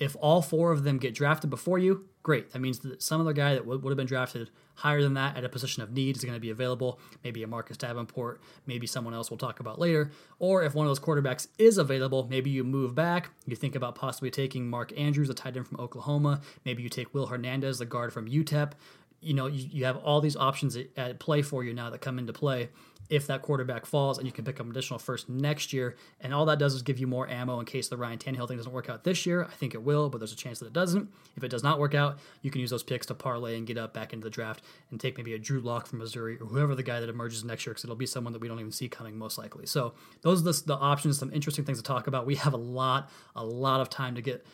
If 0.00 0.16
all 0.18 0.40
four 0.40 0.72
of 0.72 0.82
them 0.82 0.96
get 0.96 1.14
drafted 1.14 1.50
before 1.50 1.78
you, 1.78 2.06
great. 2.22 2.52
That 2.52 2.60
means 2.60 2.78
that 2.80 3.02
some 3.02 3.20
other 3.20 3.34
guy 3.34 3.52
that 3.52 3.66
would, 3.66 3.82
would 3.82 3.90
have 3.90 3.98
been 3.98 4.06
drafted 4.06 4.48
higher 4.76 5.02
than 5.02 5.12
that 5.14 5.36
at 5.36 5.44
a 5.44 5.48
position 5.50 5.82
of 5.82 5.92
need 5.92 6.16
is 6.16 6.24
going 6.24 6.34
to 6.34 6.40
be 6.40 6.48
available. 6.48 6.98
Maybe 7.22 7.42
a 7.42 7.46
Marcus 7.46 7.76
Davenport, 7.76 8.40
maybe 8.66 8.86
someone 8.86 9.12
else 9.12 9.30
we'll 9.30 9.36
talk 9.36 9.60
about 9.60 9.78
later. 9.78 10.10
Or 10.38 10.62
if 10.62 10.74
one 10.74 10.86
of 10.86 10.90
those 10.90 10.98
quarterbacks 10.98 11.48
is 11.58 11.76
available, 11.76 12.26
maybe 12.30 12.48
you 12.48 12.64
move 12.64 12.94
back. 12.94 13.30
You 13.46 13.56
think 13.56 13.74
about 13.74 13.94
possibly 13.94 14.30
taking 14.30 14.70
Mark 14.70 14.98
Andrews, 14.98 15.28
a 15.28 15.34
tight 15.34 15.56
end 15.58 15.68
from 15.68 15.78
Oklahoma. 15.78 16.40
Maybe 16.64 16.82
you 16.82 16.88
take 16.88 17.12
Will 17.12 17.26
Hernandez, 17.26 17.78
the 17.78 17.84
guard 17.84 18.10
from 18.14 18.26
UTEP. 18.26 18.72
You 19.20 19.34
know, 19.34 19.48
you, 19.48 19.68
you 19.70 19.84
have 19.84 19.98
all 19.98 20.22
these 20.22 20.36
options 20.36 20.76
at, 20.76 20.86
at 20.96 21.18
play 21.18 21.42
for 21.42 21.62
you 21.62 21.74
now 21.74 21.90
that 21.90 22.00
come 22.00 22.18
into 22.18 22.32
play 22.32 22.70
if 23.10 23.26
that 23.26 23.42
quarterback 23.42 23.84
falls, 23.84 24.18
and 24.18 24.26
you 24.26 24.32
can 24.32 24.44
pick 24.44 24.60
up 24.60 24.70
additional 24.70 24.98
first 24.98 25.28
next 25.28 25.72
year. 25.72 25.96
And 26.20 26.32
all 26.32 26.46
that 26.46 26.58
does 26.58 26.74
is 26.74 26.82
give 26.82 26.98
you 26.98 27.06
more 27.06 27.28
ammo 27.28 27.58
in 27.58 27.66
case 27.66 27.88
the 27.88 27.96
Ryan 27.96 28.18
Tannehill 28.18 28.46
thing 28.46 28.56
doesn't 28.56 28.72
work 28.72 28.88
out 28.88 29.02
this 29.02 29.26
year. 29.26 29.44
I 29.44 29.52
think 29.54 29.74
it 29.74 29.82
will, 29.82 30.08
but 30.08 30.18
there's 30.18 30.32
a 30.32 30.36
chance 30.36 30.60
that 30.60 30.66
it 30.66 30.72
doesn't. 30.72 31.10
If 31.36 31.42
it 31.42 31.48
does 31.48 31.64
not 31.64 31.80
work 31.80 31.94
out, 31.94 32.18
you 32.40 32.50
can 32.50 32.60
use 32.60 32.70
those 32.70 32.84
picks 32.84 33.06
to 33.06 33.14
parlay 33.14 33.58
and 33.58 33.66
get 33.66 33.76
up 33.76 33.92
back 33.92 34.12
into 34.12 34.24
the 34.24 34.30
draft 34.30 34.62
and 34.90 35.00
take 35.00 35.18
maybe 35.18 35.34
a 35.34 35.38
Drew 35.38 35.60
Lock 35.60 35.88
from 35.88 35.98
Missouri 35.98 36.38
or 36.40 36.46
whoever 36.46 36.74
the 36.74 36.82
guy 36.84 37.00
that 37.00 37.08
emerges 37.08 37.44
next 37.44 37.66
year, 37.66 37.74
because 37.74 37.84
it'll 37.84 37.96
be 37.96 38.06
someone 38.06 38.32
that 38.32 38.40
we 38.40 38.48
don't 38.48 38.60
even 38.60 38.72
see 38.72 38.88
coming 38.88 39.18
most 39.18 39.36
likely. 39.36 39.66
So 39.66 39.94
those 40.22 40.40
are 40.40 40.52
the, 40.52 40.62
the 40.66 40.76
options, 40.76 41.18
some 41.18 41.32
interesting 41.32 41.64
things 41.64 41.78
to 41.78 41.84
talk 41.84 42.06
about. 42.06 42.26
We 42.26 42.36
have 42.36 42.54
a 42.54 42.58
lot, 42.58 43.10
a 43.34 43.44
lot 43.44 43.80
of 43.80 43.90
time 43.90 44.14
to 44.14 44.22
get 44.22 44.46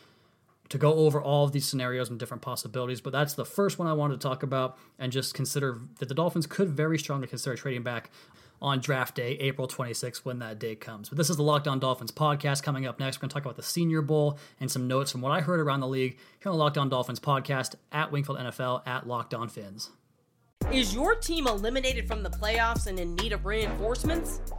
to 0.69 0.77
go 0.77 0.93
over 0.95 1.21
all 1.21 1.45
of 1.45 1.51
these 1.51 1.65
scenarios 1.65 2.09
and 2.09 2.19
different 2.19 2.43
possibilities. 2.43 3.01
But 3.01 3.13
that's 3.13 3.33
the 3.33 3.45
first 3.45 3.79
one 3.79 3.87
I 3.87 3.93
wanted 3.93 4.19
to 4.19 4.27
talk 4.27 4.43
about 4.43 4.77
and 4.99 5.11
just 5.11 5.33
consider 5.33 5.79
that 5.99 6.09
the 6.09 6.15
Dolphins 6.15 6.45
could 6.45 6.69
very 6.69 6.99
strongly 6.99 7.27
consider 7.27 7.55
trading 7.55 7.83
back 7.83 8.09
on 8.61 8.79
draft 8.79 9.15
day, 9.15 9.33
April 9.39 9.67
26th, 9.67 10.17
when 10.19 10.39
that 10.39 10.59
day 10.59 10.75
comes. 10.75 11.09
But 11.09 11.17
this 11.17 11.29
is 11.29 11.37
the 11.37 11.43
Locked 11.43 11.67
On 11.67 11.79
Dolphins 11.79 12.11
podcast. 12.11 12.63
Coming 12.63 12.85
up 12.85 12.99
next, 12.99 13.17
we're 13.17 13.21
going 13.21 13.29
to 13.29 13.33
talk 13.33 13.43
about 13.43 13.55
the 13.55 13.63
Senior 13.63 14.01
Bowl 14.01 14.37
and 14.59 14.71
some 14.71 14.87
notes 14.87 15.11
from 15.11 15.21
what 15.21 15.31
I 15.31 15.41
heard 15.41 15.59
around 15.59 15.81
the 15.81 15.87
league 15.87 16.17
here 16.41 16.51
on 16.51 16.57
the 16.57 16.63
Locked 16.63 16.77
On 16.77 16.89
Dolphins 16.89 17.19
podcast 17.19 17.75
at 17.91 18.11
Wingfield 18.11 18.39
NFL 18.39 18.87
at 18.87 19.07
Locked 19.07 19.33
On 19.33 19.49
Phins. 19.49 19.91
Is 20.71 20.93
your 20.93 21.15
team 21.15 21.47
eliminated 21.47 22.07
from 22.07 22.23
the 22.23 22.29
playoffs 22.29 22.87
and 22.87 22.99
in 22.99 23.15
need 23.15 23.31
of 23.31 23.45
reinforcements? 23.45 24.41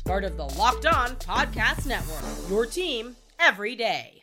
part 0.00 0.24
of 0.24 0.36
the 0.36 0.44
Locked 0.44 0.86
On 0.86 1.10
Podcast 1.16 1.86
Network. 1.86 2.22
Your 2.48 2.66
team 2.66 3.16
every 3.38 3.74
day. 3.76 4.22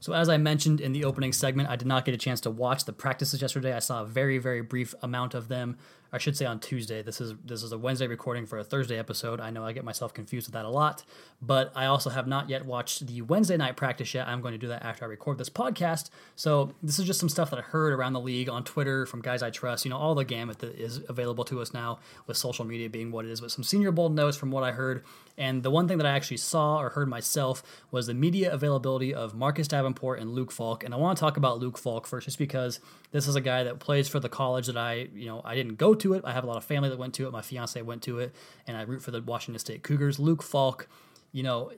So, 0.00 0.14
as 0.14 0.30
I 0.30 0.38
mentioned 0.38 0.80
in 0.80 0.92
the 0.92 1.04
opening 1.04 1.32
segment, 1.32 1.68
I 1.68 1.76
did 1.76 1.86
not 1.86 2.06
get 2.06 2.14
a 2.14 2.18
chance 2.18 2.40
to 2.42 2.50
watch 2.50 2.86
the 2.86 2.92
practices 2.92 3.42
yesterday. 3.42 3.74
I 3.74 3.80
saw 3.80 4.02
a 4.02 4.06
very, 4.06 4.38
very 4.38 4.62
brief 4.62 4.94
amount 5.02 5.34
of 5.34 5.48
them. 5.48 5.76
I 6.12 6.18
should 6.18 6.36
say 6.36 6.44
on 6.44 6.58
Tuesday. 6.58 7.02
This 7.02 7.20
is 7.20 7.34
this 7.44 7.62
is 7.62 7.72
a 7.72 7.78
Wednesday 7.78 8.06
recording 8.06 8.46
for 8.46 8.58
a 8.58 8.64
Thursday 8.64 8.98
episode. 8.98 9.40
I 9.40 9.50
know 9.50 9.64
I 9.64 9.72
get 9.72 9.84
myself 9.84 10.12
confused 10.12 10.48
with 10.48 10.54
that 10.54 10.64
a 10.64 10.68
lot, 10.68 11.04
but 11.40 11.70
I 11.74 11.86
also 11.86 12.10
have 12.10 12.26
not 12.26 12.48
yet 12.48 12.66
watched 12.66 13.06
the 13.06 13.22
Wednesday 13.22 13.56
night 13.56 13.76
practice 13.76 14.12
yet. 14.12 14.26
I'm 14.26 14.40
going 14.40 14.52
to 14.52 14.58
do 14.58 14.68
that 14.68 14.82
after 14.82 15.04
I 15.04 15.08
record 15.08 15.38
this 15.38 15.50
podcast. 15.50 16.10
So 16.36 16.72
this 16.82 16.98
is 16.98 17.06
just 17.06 17.20
some 17.20 17.28
stuff 17.28 17.50
that 17.50 17.58
I 17.58 17.62
heard 17.62 17.92
around 17.92 18.14
the 18.14 18.20
league 18.20 18.48
on 18.48 18.64
Twitter 18.64 19.06
from 19.06 19.22
guys 19.22 19.42
I 19.42 19.50
trust. 19.50 19.84
You 19.84 19.90
know, 19.90 19.98
all 19.98 20.14
the 20.14 20.24
gamut 20.24 20.58
that 20.60 20.74
is 20.74 21.02
available 21.08 21.44
to 21.44 21.60
us 21.60 21.72
now 21.72 22.00
with 22.26 22.36
social 22.36 22.64
media 22.64 22.90
being 22.90 23.12
what 23.12 23.24
it 23.24 23.30
is. 23.30 23.40
But 23.40 23.50
some 23.50 23.64
Senior 23.64 23.92
Bowl 23.92 24.08
notes 24.08 24.36
from 24.36 24.50
what 24.50 24.64
I 24.64 24.72
heard, 24.72 25.04
and 25.40 25.62
the 25.62 25.70
one 25.70 25.88
thing 25.88 25.96
that 25.96 26.06
I 26.06 26.10
actually 26.10 26.36
saw 26.36 26.78
or 26.78 26.90
heard 26.90 27.08
myself 27.08 27.62
was 27.90 28.06
the 28.06 28.12
media 28.12 28.52
availability 28.52 29.14
of 29.14 29.34
Marcus 29.34 29.66
Davenport 29.66 30.20
and 30.20 30.34
Luke 30.34 30.52
Falk. 30.52 30.84
And 30.84 30.92
I 30.92 30.98
want 30.98 31.16
to 31.16 31.20
talk 31.20 31.38
about 31.38 31.58
Luke 31.58 31.78
Falk 31.78 32.06
first, 32.06 32.26
just 32.26 32.36
because 32.36 32.78
this 33.10 33.26
is 33.26 33.36
a 33.36 33.40
guy 33.40 33.64
that 33.64 33.78
plays 33.78 34.06
for 34.06 34.20
the 34.20 34.28
college 34.28 34.66
that 34.66 34.76
I, 34.76 35.08
you 35.14 35.24
know, 35.24 35.40
I 35.42 35.54
didn't 35.54 35.76
go 35.76 35.94
to 35.94 36.12
it. 36.12 36.24
I 36.26 36.32
have 36.32 36.44
a 36.44 36.46
lot 36.46 36.58
of 36.58 36.64
family 36.64 36.90
that 36.90 36.98
went 36.98 37.14
to 37.14 37.26
it. 37.26 37.32
My 37.32 37.40
fiance 37.40 37.80
went 37.80 38.02
to 38.02 38.18
it, 38.18 38.34
and 38.66 38.76
I 38.76 38.82
root 38.82 39.00
for 39.00 39.12
the 39.12 39.22
Washington 39.22 39.58
State 39.58 39.82
Cougars. 39.82 40.18
Luke 40.18 40.42
Falk, 40.42 40.86
you 41.32 41.42
know, 41.42 41.72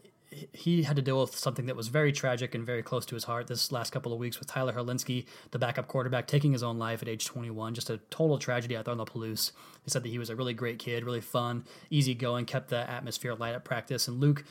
he 0.52 0.82
had 0.82 0.96
to 0.96 1.02
deal 1.02 1.20
with 1.20 1.36
something 1.36 1.66
that 1.66 1.76
was 1.76 1.88
very 1.88 2.12
tragic 2.12 2.54
and 2.54 2.64
very 2.64 2.82
close 2.82 3.04
to 3.06 3.14
his 3.14 3.24
heart 3.24 3.46
this 3.46 3.72
last 3.72 3.92
couple 3.92 4.12
of 4.12 4.18
weeks 4.18 4.38
with 4.38 4.48
Tyler 4.48 4.72
Hilinski, 4.72 5.26
the 5.50 5.58
backup 5.58 5.88
quarterback, 5.88 6.26
taking 6.26 6.52
his 6.52 6.62
own 6.62 6.78
life 6.78 7.02
at 7.02 7.08
age 7.08 7.24
21. 7.26 7.74
Just 7.74 7.90
a 7.90 7.98
total 8.10 8.38
tragedy 8.38 8.76
out 8.76 8.84
there 8.84 8.92
on 8.92 8.98
the 8.98 9.04
Palouse. 9.04 9.52
They 9.84 9.90
said 9.90 10.02
that 10.02 10.08
he 10.08 10.18
was 10.18 10.30
a 10.30 10.36
really 10.36 10.54
great 10.54 10.78
kid, 10.78 11.04
really 11.04 11.20
fun, 11.20 11.64
easygoing, 11.90 12.46
kept 12.46 12.68
the 12.68 12.88
atmosphere 12.90 13.34
light 13.34 13.54
at 13.54 13.64
practice. 13.64 14.08
And 14.08 14.20
Luke, 14.20 14.44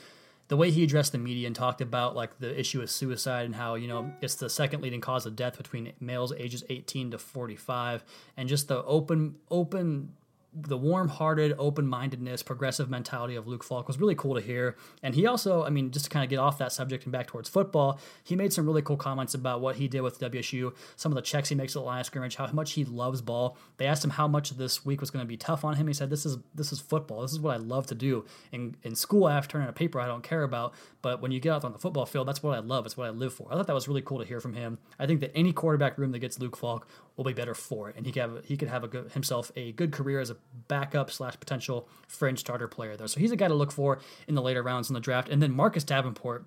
the 0.48 0.56
way 0.56 0.70
he 0.70 0.84
addressed 0.84 1.12
the 1.12 1.18
media 1.18 1.46
and 1.46 1.56
talked 1.56 1.80
about 1.80 2.14
like 2.14 2.38
the 2.38 2.58
issue 2.58 2.82
of 2.82 2.90
suicide 2.90 3.46
and 3.46 3.54
how 3.54 3.74
you 3.74 3.88
know 3.88 4.12
it's 4.20 4.34
the 4.34 4.50
second 4.50 4.82
leading 4.82 5.00
cause 5.00 5.24
of 5.24 5.34
death 5.34 5.56
between 5.56 5.92
males 5.98 6.32
ages 6.36 6.62
18 6.68 7.12
to 7.12 7.18
45 7.18 8.04
and 8.36 8.48
just 8.48 8.68
the 8.68 8.84
open 8.84 9.36
open 9.50 10.12
the 10.54 10.76
warm-hearted, 10.76 11.54
open-mindedness, 11.58 12.42
progressive 12.42 12.90
mentality 12.90 13.36
of 13.36 13.46
Luke 13.46 13.64
Falk 13.64 13.88
was 13.88 13.98
really 13.98 14.14
cool 14.14 14.34
to 14.34 14.40
hear. 14.40 14.76
And 15.02 15.14
he 15.14 15.26
also, 15.26 15.64
I 15.64 15.70
mean, 15.70 15.90
just 15.90 16.06
to 16.06 16.10
kind 16.10 16.22
of 16.22 16.28
get 16.28 16.38
off 16.38 16.58
that 16.58 16.72
subject 16.72 17.04
and 17.04 17.12
back 17.12 17.26
towards 17.26 17.48
football, 17.48 17.98
he 18.22 18.36
made 18.36 18.52
some 18.52 18.66
really 18.66 18.82
cool 18.82 18.98
comments 18.98 19.34
about 19.34 19.62
what 19.62 19.76
he 19.76 19.88
did 19.88 20.02
with 20.02 20.20
WSU, 20.20 20.74
some 20.96 21.10
of 21.10 21.16
the 21.16 21.22
checks 21.22 21.48
he 21.48 21.54
makes 21.54 21.74
at 21.74 21.80
the 21.80 21.84
line 21.84 22.00
of 22.00 22.06
scrimmage, 22.06 22.36
how 22.36 22.46
much 22.52 22.72
he 22.72 22.84
loves 22.84 23.22
ball. 23.22 23.56
They 23.78 23.86
asked 23.86 24.04
him 24.04 24.10
how 24.10 24.28
much 24.28 24.50
this 24.50 24.84
week 24.84 25.00
was 25.00 25.10
going 25.10 25.24
to 25.24 25.28
be 25.28 25.36
tough 25.38 25.64
on 25.64 25.76
him. 25.76 25.86
He 25.86 25.94
said, 25.94 26.10
"This 26.10 26.26
is 26.26 26.38
this 26.54 26.70
is 26.70 26.80
football. 26.80 27.22
This 27.22 27.32
is 27.32 27.40
what 27.40 27.54
I 27.54 27.58
love 27.58 27.86
to 27.86 27.94
do. 27.94 28.24
In 28.52 28.76
in 28.82 28.94
school, 28.94 29.24
I 29.24 29.34
have 29.34 29.48
to 29.48 29.52
turn 29.52 29.62
in 29.62 29.68
a 29.68 29.72
paper 29.72 30.00
I 30.00 30.06
don't 30.06 30.22
care 30.22 30.42
about, 30.42 30.74
but 31.00 31.22
when 31.22 31.32
you 31.32 31.40
get 31.40 31.52
out 31.52 31.64
on 31.64 31.72
the 31.72 31.78
football 31.78 32.04
field, 32.06 32.28
that's 32.28 32.42
what 32.42 32.54
I 32.54 32.60
love. 32.60 32.84
It's 32.84 32.96
what 32.96 33.06
I 33.06 33.10
live 33.10 33.32
for." 33.32 33.48
I 33.50 33.54
thought 33.54 33.66
that 33.66 33.74
was 33.74 33.88
really 33.88 34.02
cool 34.02 34.18
to 34.18 34.24
hear 34.24 34.40
from 34.40 34.54
him. 34.54 34.78
I 34.98 35.06
think 35.06 35.20
that 35.20 35.32
any 35.34 35.52
quarterback 35.52 35.96
room 35.96 36.12
that 36.12 36.18
gets 36.18 36.38
Luke 36.38 36.56
Falk 36.56 36.86
will 37.16 37.24
be 37.24 37.32
better 37.32 37.54
for 37.54 37.90
it, 37.90 37.96
and 37.96 38.06
he 38.06 38.12
could 38.12 38.22
have 38.22 38.44
he 38.44 38.56
could 38.56 38.68
have 38.68 38.84
a 38.84 38.88
good, 38.88 39.12
himself 39.12 39.52
a 39.56 39.72
good 39.72 39.92
career 39.92 40.20
as 40.20 40.30
a 40.30 40.36
backup 40.68 41.10
slash 41.10 41.38
potential 41.38 41.88
fringe 42.08 42.38
starter 42.38 42.68
player 42.68 42.96
there. 42.96 43.06
So 43.06 43.20
he's 43.20 43.32
a 43.32 43.36
guy 43.36 43.48
to 43.48 43.54
look 43.54 43.72
for 43.72 43.98
in 44.26 44.34
the 44.34 44.42
later 44.42 44.62
rounds 44.62 44.88
in 44.88 44.94
the 44.94 45.00
draft. 45.00 45.28
And 45.28 45.42
then 45.42 45.52
Marcus 45.52 45.84
Davenport, 45.84 46.46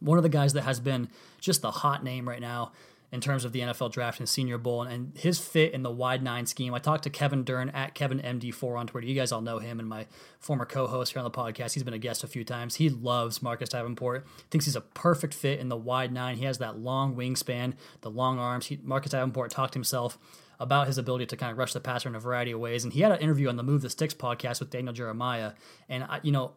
one 0.00 0.18
of 0.18 0.22
the 0.22 0.28
guys 0.28 0.52
that 0.52 0.62
has 0.62 0.80
been 0.80 1.08
just 1.40 1.62
the 1.62 1.70
hot 1.70 2.04
name 2.04 2.28
right 2.28 2.40
now 2.40 2.72
in 3.10 3.20
terms 3.20 3.44
of 3.44 3.52
the 3.52 3.60
NFL 3.60 3.90
draft 3.90 4.18
and 4.18 4.28
Senior 4.28 4.58
Bowl 4.58 4.82
and 4.82 5.16
his 5.16 5.38
fit 5.38 5.72
in 5.72 5.82
the 5.82 5.90
wide 5.90 6.22
nine 6.22 6.44
scheme. 6.44 6.74
I 6.74 6.78
talked 6.78 7.04
to 7.04 7.10
Kevin 7.10 7.42
Dern 7.42 7.70
at 7.70 7.94
KevinMD4 7.94 8.78
on 8.78 8.86
Twitter. 8.86 9.06
You 9.06 9.14
guys 9.14 9.32
all 9.32 9.40
know 9.40 9.58
him 9.58 9.80
and 9.80 9.88
my 9.88 10.06
former 10.38 10.66
co-host 10.66 11.12
here 11.12 11.20
on 11.20 11.24
the 11.24 11.30
podcast. 11.30 11.72
He's 11.72 11.82
been 11.82 11.94
a 11.94 11.98
guest 11.98 12.22
a 12.22 12.26
few 12.26 12.44
times. 12.44 12.74
He 12.74 12.90
loves 12.90 13.42
Marcus 13.42 13.70
Davenport. 13.70 14.26
Thinks 14.50 14.66
he's 14.66 14.76
a 14.76 14.82
perfect 14.82 15.32
fit 15.32 15.58
in 15.58 15.70
the 15.70 15.76
wide 15.76 16.12
nine. 16.12 16.36
He 16.36 16.44
has 16.44 16.58
that 16.58 16.78
long 16.78 17.16
wingspan, 17.16 17.74
the 18.02 18.10
long 18.10 18.38
arms. 18.38 18.66
He, 18.66 18.78
Marcus 18.82 19.12
Davenport 19.12 19.50
talked 19.50 19.74
himself 19.74 20.18
about 20.60 20.86
his 20.86 20.98
ability 20.98 21.24
to 21.26 21.36
kind 21.36 21.52
of 21.52 21.58
rush 21.58 21.72
the 21.72 21.80
passer 21.80 22.08
in 22.08 22.14
a 22.14 22.20
variety 22.20 22.50
of 22.50 22.60
ways. 22.60 22.84
And 22.84 22.92
he 22.92 23.00
had 23.00 23.12
an 23.12 23.20
interview 23.20 23.48
on 23.48 23.56
the 23.56 23.62
Move 23.62 23.80
the 23.80 23.90
Sticks 23.90 24.14
podcast 24.14 24.60
with 24.60 24.70
Daniel 24.70 24.92
Jeremiah. 24.92 25.52
And 25.88 26.04
I, 26.04 26.20
you 26.22 26.32
know, 26.32 26.52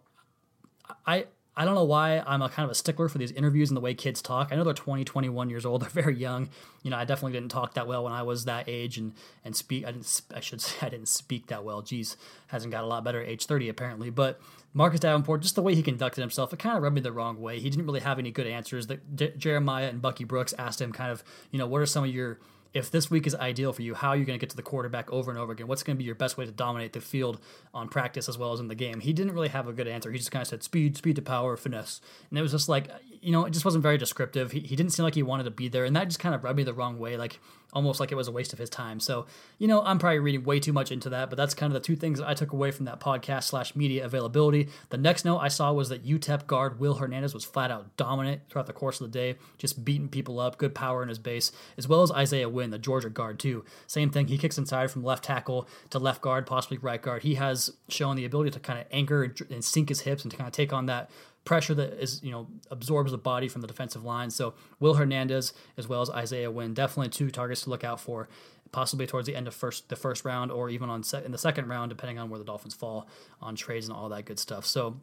I 1.05 1.27
I 1.55 1.65
don't 1.65 1.75
know 1.75 1.83
why 1.83 2.23
I'm 2.25 2.41
a 2.41 2.47
kind 2.47 2.63
of 2.63 2.71
a 2.71 2.75
stickler 2.75 3.09
for 3.09 3.17
these 3.17 3.33
interviews 3.33 3.69
and 3.69 3.75
the 3.75 3.81
way 3.81 3.93
kids 3.93 4.21
talk. 4.21 4.49
I 4.51 4.55
know 4.55 4.63
they're 4.63 4.73
20, 4.73 5.03
21 5.03 5.49
years 5.49 5.65
old. 5.65 5.81
They're 5.81 5.89
very 5.89 6.15
young. 6.15 6.49
You 6.81 6.91
know, 6.91 6.97
I 6.97 7.03
definitely 7.03 7.33
didn't 7.33 7.51
talk 7.51 7.73
that 7.73 7.87
well 7.87 8.05
when 8.05 8.13
I 8.13 8.23
was 8.23 8.45
that 8.45 8.69
age 8.69 8.97
and 8.97 9.13
and 9.43 9.55
speak. 9.55 9.85
I 9.85 9.91
didn't. 9.91 10.21
I 10.33 10.39
should 10.39 10.61
say 10.61 10.85
I 10.85 10.89
didn't 10.89 11.09
speak 11.09 11.47
that 11.47 11.63
well. 11.63 11.81
Geez, 11.81 12.15
hasn't 12.47 12.71
got 12.71 12.83
a 12.83 12.87
lot 12.87 13.03
better 13.03 13.21
at 13.21 13.27
age 13.27 13.45
30 13.45 13.67
apparently. 13.67 14.09
But 14.09 14.39
Marcus 14.73 15.01
Davenport, 15.01 15.41
just 15.41 15.55
the 15.55 15.61
way 15.61 15.75
he 15.75 15.83
conducted 15.83 16.21
himself, 16.21 16.53
it 16.53 16.59
kind 16.59 16.77
of 16.77 16.83
rubbed 16.83 16.95
me 16.95 17.01
the 17.01 17.11
wrong 17.11 17.41
way. 17.41 17.59
He 17.59 17.69
didn't 17.69 17.85
really 17.85 17.99
have 17.99 18.17
any 18.17 18.31
good 18.31 18.47
answers. 18.47 18.87
That 18.87 19.37
Jeremiah 19.37 19.89
and 19.89 20.01
Bucky 20.01 20.23
Brooks 20.23 20.53
asked 20.57 20.79
him 20.79 20.93
kind 20.93 21.11
of, 21.11 21.23
you 21.51 21.59
know, 21.59 21.67
what 21.67 21.81
are 21.81 21.85
some 21.85 22.05
of 22.05 22.09
your 22.09 22.39
if 22.73 22.89
this 22.89 23.11
week 23.11 23.27
is 23.27 23.35
ideal 23.35 23.73
for 23.73 23.81
you, 23.81 23.93
how 23.93 24.09
are 24.09 24.17
you 24.17 24.25
going 24.25 24.37
to 24.37 24.41
get 24.41 24.49
to 24.51 24.55
the 24.55 24.61
quarterback 24.61 25.11
over 25.11 25.29
and 25.29 25.39
over 25.39 25.51
again? 25.51 25.67
What's 25.67 25.83
going 25.83 25.97
to 25.97 25.97
be 25.97 26.05
your 26.05 26.15
best 26.15 26.37
way 26.37 26.45
to 26.45 26.51
dominate 26.51 26.93
the 26.93 27.01
field 27.01 27.39
on 27.73 27.89
practice 27.89 28.29
as 28.29 28.37
well 28.37 28.53
as 28.53 28.59
in 28.59 28.67
the 28.67 28.75
game? 28.75 29.01
He 29.01 29.13
didn't 29.13 29.33
really 29.33 29.49
have 29.49 29.67
a 29.67 29.73
good 29.73 29.87
answer. 29.87 30.11
He 30.11 30.17
just 30.17 30.31
kind 30.31 30.41
of 30.41 30.47
said 30.47 30.63
speed, 30.63 30.95
speed 30.95 31.17
to 31.17 31.21
power, 31.21 31.57
finesse. 31.57 31.99
And 32.29 32.39
it 32.39 32.41
was 32.41 32.51
just 32.51 32.69
like, 32.69 32.87
you 33.21 33.31
know, 33.31 33.45
it 33.45 33.51
just 33.51 33.65
wasn't 33.65 33.83
very 33.83 33.97
descriptive. 33.97 34.51
He, 34.51 34.59
he 34.61 34.75
didn't 34.75 34.91
seem 34.91 35.03
like 35.03 35.15
he 35.15 35.23
wanted 35.23 35.43
to 35.43 35.51
be 35.51 35.67
there. 35.67 35.85
And 35.85 35.95
that 35.95 36.05
just 36.05 36.19
kind 36.19 36.33
of 36.33 36.43
rubbed 36.43 36.57
me 36.57 36.63
the 36.63 36.73
wrong 36.73 36.97
way. 36.99 37.17
Like, 37.17 37.39
almost 37.73 37.99
like 37.99 38.11
it 38.11 38.15
was 38.15 38.27
a 38.27 38.31
waste 38.31 38.53
of 38.53 38.59
his 38.59 38.69
time. 38.69 38.99
So, 38.99 39.25
you 39.57 39.67
know, 39.67 39.81
I'm 39.83 39.99
probably 39.99 40.19
reading 40.19 40.43
way 40.43 40.59
too 40.59 40.73
much 40.73 40.91
into 40.91 41.09
that, 41.09 41.29
but 41.29 41.37
that's 41.37 41.53
kind 41.53 41.71
of 41.71 41.81
the 41.81 41.85
two 41.85 41.95
things 41.95 42.19
that 42.19 42.27
I 42.27 42.33
took 42.33 42.51
away 42.51 42.71
from 42.71 42.85
that 42.85 42.99
podcast 42.99 43.43
slash 43.45 43.75
media 43.75 44.03
availability. 44.03 44.69
The 44.89 44.97
next 44.97 45.25
note 45.25 45.39
I 45.39 45.47
saw 45.47 45.71
was 45.71 45.89
that 45.89 46.05
UTEP 46.05 46.47
guard 46.47 46.79
Will 46.79 46.95
Hernandez 46.95 47.33
was 47.33 47.45
flat 47.45 47.71
out 47.71 47.95
dominant 47.97 48.41
throughout 48.49 48.67
the 48.67 48.73
course 48.73 48.99
of 48.99 49.11
the 49.11 49.17
day, 49.17 49.37
just 49.57 49.85
beating 49.85 50.09
people 50.09 50.39
up, 50.39 50.57
good 50.57 50.75
power 50.75 51.01
in 51.01 51.09
his 51.09 51.19
base, 51.19 51.51
as 51.77 51.87
well 51.87 52.01
as 52.01 52.11
Isaiah 52.11 52.49
Wynn, 52.49 52.71
the 52.71 52.79
Georgia 52.79 53.09
guard, 53.09 53.39
too. 53.39 53.63
Same 53.87 54.09
thing, 54.09 54.27
he 54.27 54.37
kicks 54.37 54.57
inside 54.57 54.91
from 54.91 55.03
left 55.03 55.23
tackle 55.23 55.67
to 55.91 55.99
left 55.99 56.21
guard, 56.21 56.45
possibly 56.45 56.77
right 56.77 57.01
guard. 57.01 57.23
He 57.23 57.35
has 57.35 57.71
shown 57.87 58.15
the 58.15 58.25
ability 58.25 58.51
to 58.51 58.59
kind 58.59 58.79
of 58.79 58.85
anchor 58.91 59.33
and 59.49 59.63
sink 59.63 59.89
his 59.89 60.01
hips 60.01 60.23
and 60.23 60.31
to 60.31 60.37
kind 60.37 60.47
of 60.47 60.53
take 60.53 60.73
on 60.73 60.87
that 60.87 61.09
pressure 61.43 61.73
that 61.73 61.93
is 62.01 62.21
you 62.23 62.31
know 62.31 62.47
absorbs 62.69 63.11
the 63.11 63.17
body 63.17 63.47
from 63.47 63.61
the 63.61 63.67
defensive 63.67 64.03
line. 64.03 64.29
So 64.29 64.53
Will 64.79 64.95
Hernandez 64.95 65.53
as 65.77 65.87
well 65.87 66.01
as 66.01 66.09
Isaiah 66.09 66.51
Wynn 66.51 66.73
definitely 66.73 67.09
two 67.09 67.31
targets 67.31 67.61
to 67.63 67.69
look 67.69 67.83
out 67.83 67.99
for, 67.99 68.29
possibly 68.71 69.07
towards 69.07 69.27
the 69.27 69.35
end 69.35 69.47
of 69.47 69.55
first 69.55 69.89
the 69.89 69.95
first 69.95 70.25
round 70.25 70.51
or 70.51 70.69
even 70.69 70.89
on 70.89 71.03
se- 71.03 71.23
in 71.25 71.31
the 71.31 71.37
second 71.37 71.67
round 71.67 71.89
depending 71.89 72.19
on 72.19 72.29
where 72.29 72.39
the 72.39 72.45
Dolphins 72.45 72.73
fall 72.73 73.07
on 73.41 73.55
trades 73.55 73.87
and 73.87 73.95
all 73.95 74.09
that 74.09 74.25
good 74.25 74.39
stuff. 74.39 74.65
So 74.65 74.99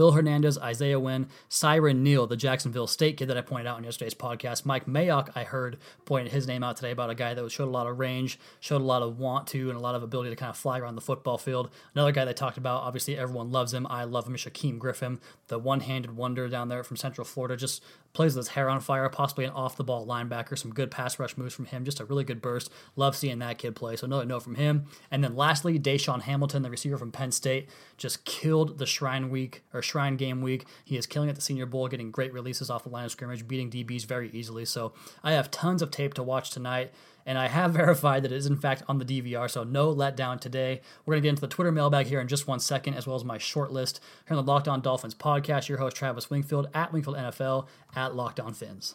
Will 0.00 0.12
Hernandez, 0.12 0.56
Isaiah 0.56 0.98
Wynn, 0.98 1.28
Siran 1.50 1.98
Neal, 1.98 2.26
the 2.26 2.34
Jacksonville 2.34 2.86
State 2.86 3.18
kid 3.18 3.28
that 3.28 3.36
I 3.36 3.42
pointed 3.42 3.66
out 3.66 3.76
in 3.76 3.84
yesterday's 3.84 4.14
podcast. 4.14 4.64
Mike 4.64 4.86
Mayock, 4.86 5.28
I 5.34 5.44
heard, 5.44 5.76
pointed 6.06 6.32
his 6.32 6.46
name 6.46 6.62
out 6.62 6.76
today 6.76 6.90
about 6.90 7.10
a 7.10 7.14
guy 7.14 7.34
that 7.34 7.52
showed 7.52 7.68
a 7.68 7.70
lot 7.70 7.86
of 7.86 7.98
range, 7.98 8.38
showed 8.60 8.80
a 8.80 8.84
lot 8.84 9.02
of 9.02 9.18
want 9.18 9.46
to, 9.48 9.68
and 9.68 9.76
a 9.76 9.82
lot 9.82 9.94
of 9.94 10.02
ability 10.02 10.30
to 10.30 10.36
kind 10.36 10.48
of 10.48 10.56
fly 10.56 10.78
around 10.78 10.94
the 10.94 11.02
football 11.02 11.36
field. 11.36 11.68
Another 11.94 12.12
guy 12.12 12.24
they 12.24 12.32
talked 12.32 12.56
about, 12.56 12.82
obviously 12.82 13.18
everyone 13.18 13.52
loves 13.52 13.74
him. 13.74 13.86
I 13.90 14.04
love 14.04 14.26
him, 14.26 14.36
Shaquem 14.36 14.78
Griffin, 14.78 15.20
the 15.48 15.58
one 15.58 15.80
handed 15.80 16.16
wonder 16.16 16.48
down 16.48 16.70
there 16.70 16.82
from 16.82 16.96
Central 16.96 17.26
Florida. 17.26 17.58
Just 17.58 17.82
plays 18.12 18.34
with 18.34 18.46
his 18.46 18.54
hair 18.54 18.68
on 18.68 18.80
fire, 18.80 19.08
possibly 19.08 19.44
an 19.44 19.50
off 19.52 19.76
the 19.76 19.84
ball 19.84 20.06
linebacker, 20.06 20.58
some 20.58 20.72
good 20.72 20.90
pass 20.90 21.18
rush 21.18 21.36
moves 21.36 21.54
from 21.54 21.66
him, 21.66 21.84
just 21.84 22.00
a 22.00 22.04
really 22.04 22.24
good 22.24 22.42
burst. 22.42 22.70
Love 22.96 23.14
seeing 23.14 23.38
that 23.38 23.58
kid 23.58 23.76
play. 23.76 23.96
So 23.96 24.06
another 24.06 24.24
note 24.24 24.42
from 24.42 24.56
him. 24.56 24.86
And 25.10 25.22
then 25.22 25.36
lastly, 25.36 25.78
DaeSean 25.78 26.22
Hamilton, 26.22 26.62
the 26.62 26.70
receiver 26.70 26.98
from 26.98 27.12
Penn 27.12 27.32
State, 27.32 27.68
just 27.96 28.24
killed 28.24 28.78
the 28.78 28.86
Shrine 28.86 29.30
week 29.30 29.62
or 29.72 29.82
Shrine 29.82 30.16
game 30.16 30.42
week. 30.42 30.66
He 30.84 30.96
is 30.96 31.06
killing 31.06 31.28
at 31.28 31.36
the 31.36 31.40
Senior 31.40 31.66
Bowl, 31.66 31.88
getting 31.88 32.10
great 32.10 32.32
releases 32.32 32.70
off 32.70 32.84
the 32.84 32.88
line 32.90 33.04
of 33.04 33.12
scrimmage, 33.12 33.46
beating 33.46 33.70
DBs 33.70 34.06
very 34.06 34.30
easily. 34.30 34.64
So 34.64 34.92
I 35.22 35.32
have 35.32 35.50
tons 35.50 35.82
of 35.82 35.90
tape 35.90 36.14
to 36.14 36.22
watch 36.22 36.50
tonight 36.50 36.92
and 37.26 37.38
I 37.38 37.48
have 37.48 37.72
verified 37.74 38.22
that 38.22 38.32
it 38.32 38.36
is 38.36 38.46
in 38.46 38.56
fact 38.56 38.82
on 38.88 38.98
the 38.98 39.04
DVR, 39.04 39.50
so 39.50 39.64
no 39.64 39.94
letdown 39.94 40.40
today. 40.40 40.80
We're 41.04 41.14
going 41.14 41.22
to 41.22 41.26
get 41.26 41.30
into 41.30 41.40
the 41.42 41.48
Twitter 41.48 41.72
mailbag 41.72 42.06
here 42.06 42.20
in 42.20 42.28
just 42.28 42.46
one 42.46 42.60
second, 42.60 42.94
as 42.94 43.06
well 43.06 43.16
as 43.16 43.24
my 43.24 43.38
short 43.38 43.72
list 43.72 44.00
here 44.26 44.36
on 44.36 44.44
the 44.44 44.50
Locked 44.50 44.68
On 44.68 44.80
Dolphins 44.80 45.14
podcast. 45.14 45.68
Your 45.68 45.78
host, 45.78 45.96
Travis 45.96 46.30
Wingfield, 46.30 46.68
at 46.74 46.92
Wingfield 46.92 47.16
NFL, 47.16 47.66
at 47.94 48.14
Locked 48.14 48.40
On 48.40 48.54
Phins. 48.54 48.94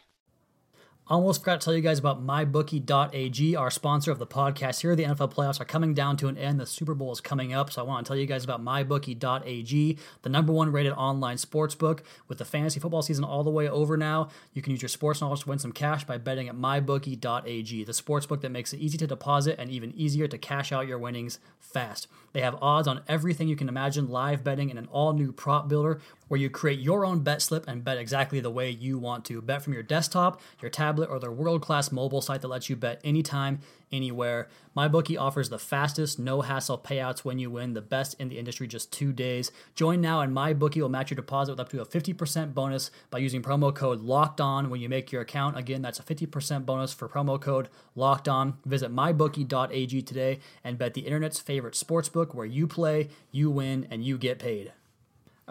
Almost 1.11 1.41
forgot 1.41 1.59
to 1.59 1.65
tell 1.65 1.75
you 1.75 1.81
guys 1.81 1.99
about 1.99 2.25
mybookie.ag, 2.25 3.57
our 3.57 3.69
sponsor 3.69 4.11
of 4.11 4.17
the 4.17 4.25
podcast. 4.25 4.79
Here, 4.79 4.95
the 4.95 5.03
NFL 5.03 5.33
playoffs 5.33 5.59
are 5.59 5.65
coming 5.65 5.93
down 5.93 6.15
to 6.15 6.29
an 6.29 6.37
end. 6.37 6.57
The 6.57 6.65
Super 6.65 6.93
Bowl 6.93 7.11
is 7.11 7.19
coming 7.19 7.51
up, 7.51 7.69
so 7.69 7.81
I 7.81 7.85
want 7.85 8.05
to 8.05 8.09
tell 8.09 8.17
you 8.17 8.25
guys 8.25 8.45
about 8.45 8.63
mybookie.ag, 8.63 9.97
the 10.21 10.29
number 10.29 10.53
one 10.53 10.71
rated 10.71 10.93
online 10.93 11.37
sports 11.37 11.75
book. 11.75 12.01
With 12.29 12.37
the 12.37 12.45
fantasy 12.45 12.79
football 12.79 13.01
season 13.01 13.25
all 13.25 13.43
the 13.43 13.49
way 13.49 13.67
over 13.67 13.97
now, 13.97 14.29
you 14.53 14.61
can 14.61 14.71
use 14.71 14.81
your 14.81 14.87
sports 14.87 15.19
knowledge 15.19 15.41
to 15.41 15.49
win 15.49 15.59
some 15.59 15.73
cash 15.73 16.05
by 16.05 16.17
betting 16.17 16.47
at 16.47 16.55
mybookie.ag, 16.55 17.83
the 17.83 17.93
sports 17.93 18.25
book 18.25 18.39
that 18.39 18.51
makes 18.51 18.71
it 18.71 18.79
easy 18.79 18.97
to 18.97 19.05
deposit 19.05 19.59
and 19.59 19.69
even 19.69 19.93
easier 19.97 20.29
to 20.29 20.37
cash 20.37 20.71
out 20.71 20.87
your 20.87 20.97
winnings 20.97 21.39
fast. 21.59 22.07
They 22.31 22.39
have 22.39 22.57
odds 22.61 22.87
on 22.87 23.01
everything 23.09 23.49
you 23.49 23.57
can 23.57 23.67
imagine, 23.67 24.07
live 24.07 24.45
betting, 24.45 24.69
and 24.69 24.79
an 24.79 24.87
all 24.89 25.11
new 25.11 25.33
prop 25.33 25.67
builder 25.67 25.99
where 26.31 26.39
you 26.39 26.49
create 26.49 26.79
your 26.79 27.03
own 27.03 27.19
bet 27.19 27.41
slip 27.41 27.67
and 27.67 27.83
bet 27.83 27.97
exactly 27.97 28.39
the 28.39 28.49
way 28.49 28.69
you 28.69 28.97
want 28.97 29.25
to. 29.25 29.41
Bet 29.41 29.61
from 29.61 29.73
your 29.73 29.83
desktop, 29.83 30.39
your 30.61 30.71
tablet, 30.71 31.09
or 31.09 31.19
their 31.19 31.29
world 31.29 31.61
class 31.61 31.91
mobile 31.91 32.21
site 32.21 32.39
that 32.39 32.47
lets 32.47 32.69
you 32.69 32.75
bet 32.77 33.01
anytime, 33.03 33.59
anywhere. 33.91 34.47
MyBookie 34.77 35.19
offers 35.19 35.49
the 35.49 35.59
fastest, 35.59 36.19
no 36.19 36.39
hassle 36.39 36.77
payouts 36.77 37.25
when 37.25 37.37
you 37.37 37.51
win, 37.51 37.73
the 37.73 37.81
best 37.81 38.15
in 38.17 38.29
the 38.29 38.39
industry, 38.39 38.65
just 38.65 38.93
two 38.93 39.11
days. 39.11 39.51
Join 39.75 39.99
now, 39.99 40.21
and 40.21 40.33
MyBookie 40.33 40.79
will 40.79 40.87
match 40.87 41.11
your 41.11 41.17
deposit 41.17 41.51
with 41.51 41.59
up 41.59 41.67
to 41.67 41.81
a 41.81 41.85
50% 41.85 42.53
bonus 42.53 42.91
by 43.09 43.17
using 43.17 43.41
promo 43.41 43.75
code 43.75 43.99
LOCKED 43.99 44.39
ON 44.39 44.69
when 44.69 44.79
you 44.79 44.87
make 44.87 45.11
your 45.11 45.23
account. 45.23 45.57
Again, 45.57 45.81
that's 45.81 45.99
a 45.99 46.03
50% 46.03 46.65
bonus 46.65 46.93
for 46.93 47.09
promo 47.09 47.41
code 47.41 47.67
LOCKED 47.97 48.29
ON. 48.29 48.57
Visit 48.63 48.89
mybookie.ag 48.95 50.01
today 50.03 50.39
and 50.63 50.77
bet 50.77 50.93
the 50.93 51.01
internet's 51.01 51.41
favorite 51.41 51.73
sportsbook 51.73 52.33
where 52.33 52.45
you 52.45 52.67
play, 52.67 53.09
you 53.31 53.51
win, 53.51 53.85
and 53.91 54.05
you 54.05 54.17
get 54.17 54.39
paid. 54.39 54.71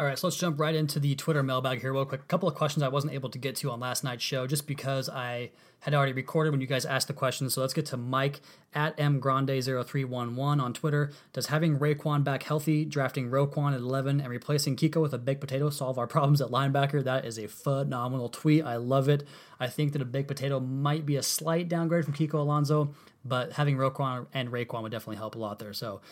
All 0.00 0.07
right, 0.07 0.19
so 0.19 0.28
let's 0.28 0.38
jump 0.38 0.59
right 0.59 0.75
into 0.75 0.99
the 0.99 1.14
Twitter 1.14 1.42
mailbag 1.42 1.83
here, 1.83 1.92
real 1.92 2.07
quick. 2.07 2.23
A 2.23 2.25
couple 2.25 2.49
of 2.49 2.54
questions 2.54 2.83
I 2.83 2.88
wasn't 2.88 3.12
able 3.12 3.28
to 3.28 3.37
get 3.37 3.54
to 3.57 3.71
on 3.71 3.80
last 3.80 4.02
night's 4.02 4.23
show 4.25 4.47
just 4.47 4.66
because 4.66 5.11
I 5.11 5.50
had 5.81 5.95
already 5.95 6.13
recorded 6.13 6.51
when 6.51 6.61
you 6.61 6.67
guys 6.67 6.85
asked 6.85 7.09
the 7.09 7.15
question. 7.15 7.49
So 7.51 7.61
let's 7.61 7.73
get 7.73 7.87
to 7.87 7.97
Mike 7.97 8.40
at 8.75 8.97
mgrande0311 8.99 10.62
on 10.62 10.73
Twitter. 10.73 11.11
Does 11.33 11.47
having 11.47 11.79
Raekwon 11.79 12.23
back 12.23 12.43
healthy, 12.43 12.85
drafting 12.85 13.31
Roquan 13.31 13.73
at 13.73 13.81
11, 13.81 14.21
and 14.21 14.29
replacing 14.29 14.77
Kiko 14.77 15.01
with 15.01 15.14
a 15.14 15.19
baked 15.19 15.40
potato 15.40 15.71
solve 15.71 15.99
our 15.99 16.07
problems 16.07 16.40
at 16.40 16.49
linebacker? 16.49 17.03
That 17.03 17.25
is 17.25 17.38
a 17.38 17.49
phenomenal 17.49 18.29
tweet. 18.29 18.64
I 18.64 18.77
love 18.77 19.09
it. 19.09 19.27
I 19.59 19.69
think 19.69 19.93
that 19.93 20.03
a 20.03 20.05
baked 20.05 20.29
potato 20.29 20.61
might 20.61 21.05
be 21.07 21.16
a 21.16 21.23
slight 21.23 21.69
downgrade 21.69 22.05
from 22.05 22.14
Kiko 22.14 22.35
Alonso, 22.35 22.95
but 23.25 23.53
having 23.53 23.77
Roquan 23.77 24.27
and 24.33 24.51
Raekwon 24.51 24.83
would 24.83 24.93
definitely 24.93 25.16
help 25.16 25.35
a 25.35 25.38
lot 25.38 25.59
there. 25.59 25.73
So 25.73 26.03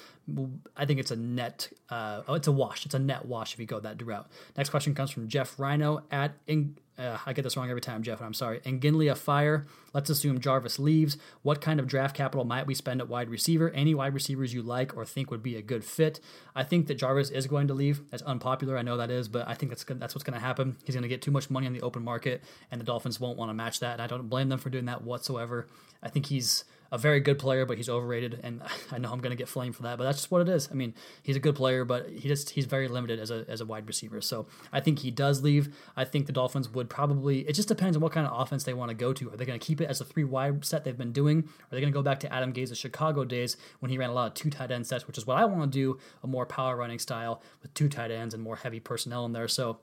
I 0.76 0.86
think 0.86 0.98
it's 0.98 1.10
a 1.10 1.16
net, 1.16 1.70
uh, 1.90 2.22
oh, 2.26 2.34
it's 2.34 2.48
a 2.48 2.52
wash. 2.52 2.86
It's 2.86 2.94
a 2.94 2.98
net 2.98 3.26
wash 3.26 3.54
if 3.54 3.60
you 3.60 3.66
go 3.66 3.80
that 3.80 4.02
route. 4.02 4.30
Next 4.56 4.70
question 4.70 4.94
comes 4.94 5.10
from 5.10 5.28
Jeff 5.28 5.58
Rhino 5.58 6.02
at. 6.10 6.32
In- 6.46 6.76
uh, 6.98 7.18
I 7.24 7.32
get 7.32 7.42
this 7.42 7.56
wrong 7.56 7.70
every 7.70 7.80
time, 7.80 8.02
Jeff, 8.02 8.18
and 8.18 8.26
I'm 8.26 8.34
sorry. 8.34 8.60
And 8.64 8.80
Ginley 8.80 9.10
a 9.10 9.14
fire. 9.14 9.66
Let's 9.94 10.10
assume 10.10 10.40
Jarvis 10.40 10.78
leaves. 10.78 11.16
What 11.42 11.60
kind 11.60 11.78
of 11.78 11.86
draft 11.86 12.16
capital 12.16 12.44
might 12.44 12.66
we 12.66 12.74
spend 12.74 13.00
at 13.00 13.08
wide 13.08 13.28
receiver? 13.28 13.70
Any 13.70 13.94
wide 13.94 14.14
receivers 14.14 14.52
you 14.52 14.62
like 14.62 14.96
or 14.96 15.04
think 15.04 15.30
would 15.30 15.42
be 15.42 15.56
a 15.56 15.62
good 15.62 15.84
fit? 15.84 16.18
I 16.56 16.64
think 16.64 16.88
that 16.88 16.96
Jarvis 16.96 17.30
is 17.30 17.46
going 17.46 17.68
to 17.68 17.74
leave. 17.74 18.00
That's 18.10 18.22
unpopular. 18.24 18.76
I 18.76 18.82
know 18.82 18.96
that 18.96 19.10
is, 19.10 19.28
but 19.28 19.46
I 19.46 19.54
think 19.54 19.70
that's 19.70 19.84
that's 19.84 20.14
what's 20.14 20.24
going 20.24 20.38
to 20.38 20.44
happen. 20.44 20.76
He's 20.84 20.94
going 20.94 21.02
to 21.02 21.08
get 21.08 21.22
too 21.22 21.30
much 21.30 21.50
money 21.50 21.66
on 21.66 21.72
the 21.72 21.82
open 21.82 22.02
market, 22.02 22.42
and 22.70 22.80
the 22.80 22.84
Dolphins 22.84 23.20
won't 23.20 23.38
want 23.38 23.50
to 23.50 23.54
match 23.54 23.80
that. 23.80 23.94
And 23.94 24.02
I 24.02 24.06
don't 24.08 24.28
blame 24.28 24.48
them 24.48 24.58
for 24.58 24.70
doing 24.70 24.86
that 24.86 25.02
whatsoever. 25.02 25.68
I 26.02 26.08
think 26.08 26.26
he's 26.26 26.64
a 26.90 26.98
very 26.98 27.20
good 27.20 27.38
player, 27.38 27.66
but 27.66 27.76
he's 27.76 27.88
overrated, 27.88 28.40
and 28.42 28.62
I 28.90 28.98
know 28.98 29.12
I'm 29.12 29.20
going 29.20 29.30
to 29.30 29.36
get 29.36 29.48
flamed 29.48 29.76
for 29.76 29.82
that, 29.82 29.98
but 29.98 30.04
that's 30.04 30.18
just 30.18 30.30
what 30.30 30.42
it 30.42 30.48
is. 30.48 30.68
I 30.70 30.74
mean, 30.74 30.94
he's 31.22 31.36
a 31.36 31.40
good 31.40 31.54
player, 31.54 31.84
but 31.84 32.08
he 32.08 32.28
just 32.28 32.50
he's 32.50 32.66
very 32.66 32.88
limited 32.88 33.18
as 33.18 33.30
a 33.30 33.44
as 33.48 33.60
a 33.60 33.66
wide 33.66 33.86
receiver. 33.86 34.20
So 34.20 34.46
I 34.72 34.80
think 34.80 35.00
he 35.00 35.10
does 35.10 35.42
leave. 35.42 35.74
I 35.96 36.04
think 36.04 36.26
the 36.26 36.32
Dolphins 36.32 36.68
would 36.70 36.88
probably. 36.88 37.40
It 37.40 37.52
just 37.54 37.68
depends 37.68 37.96
on 37.96 38.02
what 38.02 38.12
kind 38.12 38.26
of 38.26 38.38
offense 38.38 38.64
they 38.64 38.74
want 38.74 38.90
to 38.90 38.94
go 38.94 39.12
to. 39.12 39.30
Are 39.30 39.36
they 39.36 39.44
going 39.44 39.58
to 39.58 39.64
keep 39.64 39.80
it 39.80 39.86
as 39.86 40.00
a 40.00 40.04
three 40.04 40.24
wide 40.24 40.64
set 40.64 40.84
they've 40.84 40.96
been 40.96 41.12
doing? 41.12 41.40
Are 41.40 41.74
they 41.74 41.80
going 41.80 41.92
to 41.92 41.96
go 41.96 42.02
back 42.02 42.20
to 42.20 42.32
Adam 42.32 42.52
Gase's 42.52 42.78
Chicago 42.78 43.24
days 43.24 43.56
when 43.80 43.90
he 43.90 43.98
ran 43.98 44.10
a 44.10 44.14
lot 44.14 44.28
of 44.28 44.34
two 44.34 44.50
tight 44.50 44.70
end 44.70 44.86
sets, 44.86 45.06
which 45.06 45.18
is 45.18 45.26
what 45.26 45.36
I 45.36 45.44
want 45.44 45.62
to 45.62 45.78
do, 45.78 45.98
a 46.22 46.26
more 46.26 46.46
power 46.46 46.76
running 46.76 46.98
style 46.98 47.42
with 47.62 47.74
two 47.74 47.88
tight 47.88 48.10
ends 48.10 48.34
and 48.34 48.42
more 48.42 48.56
heavy 48.56 48.80
personnel 48.80 49.24
in 49.24 49.32
there. 49.32 49.48
So 49.48 49.78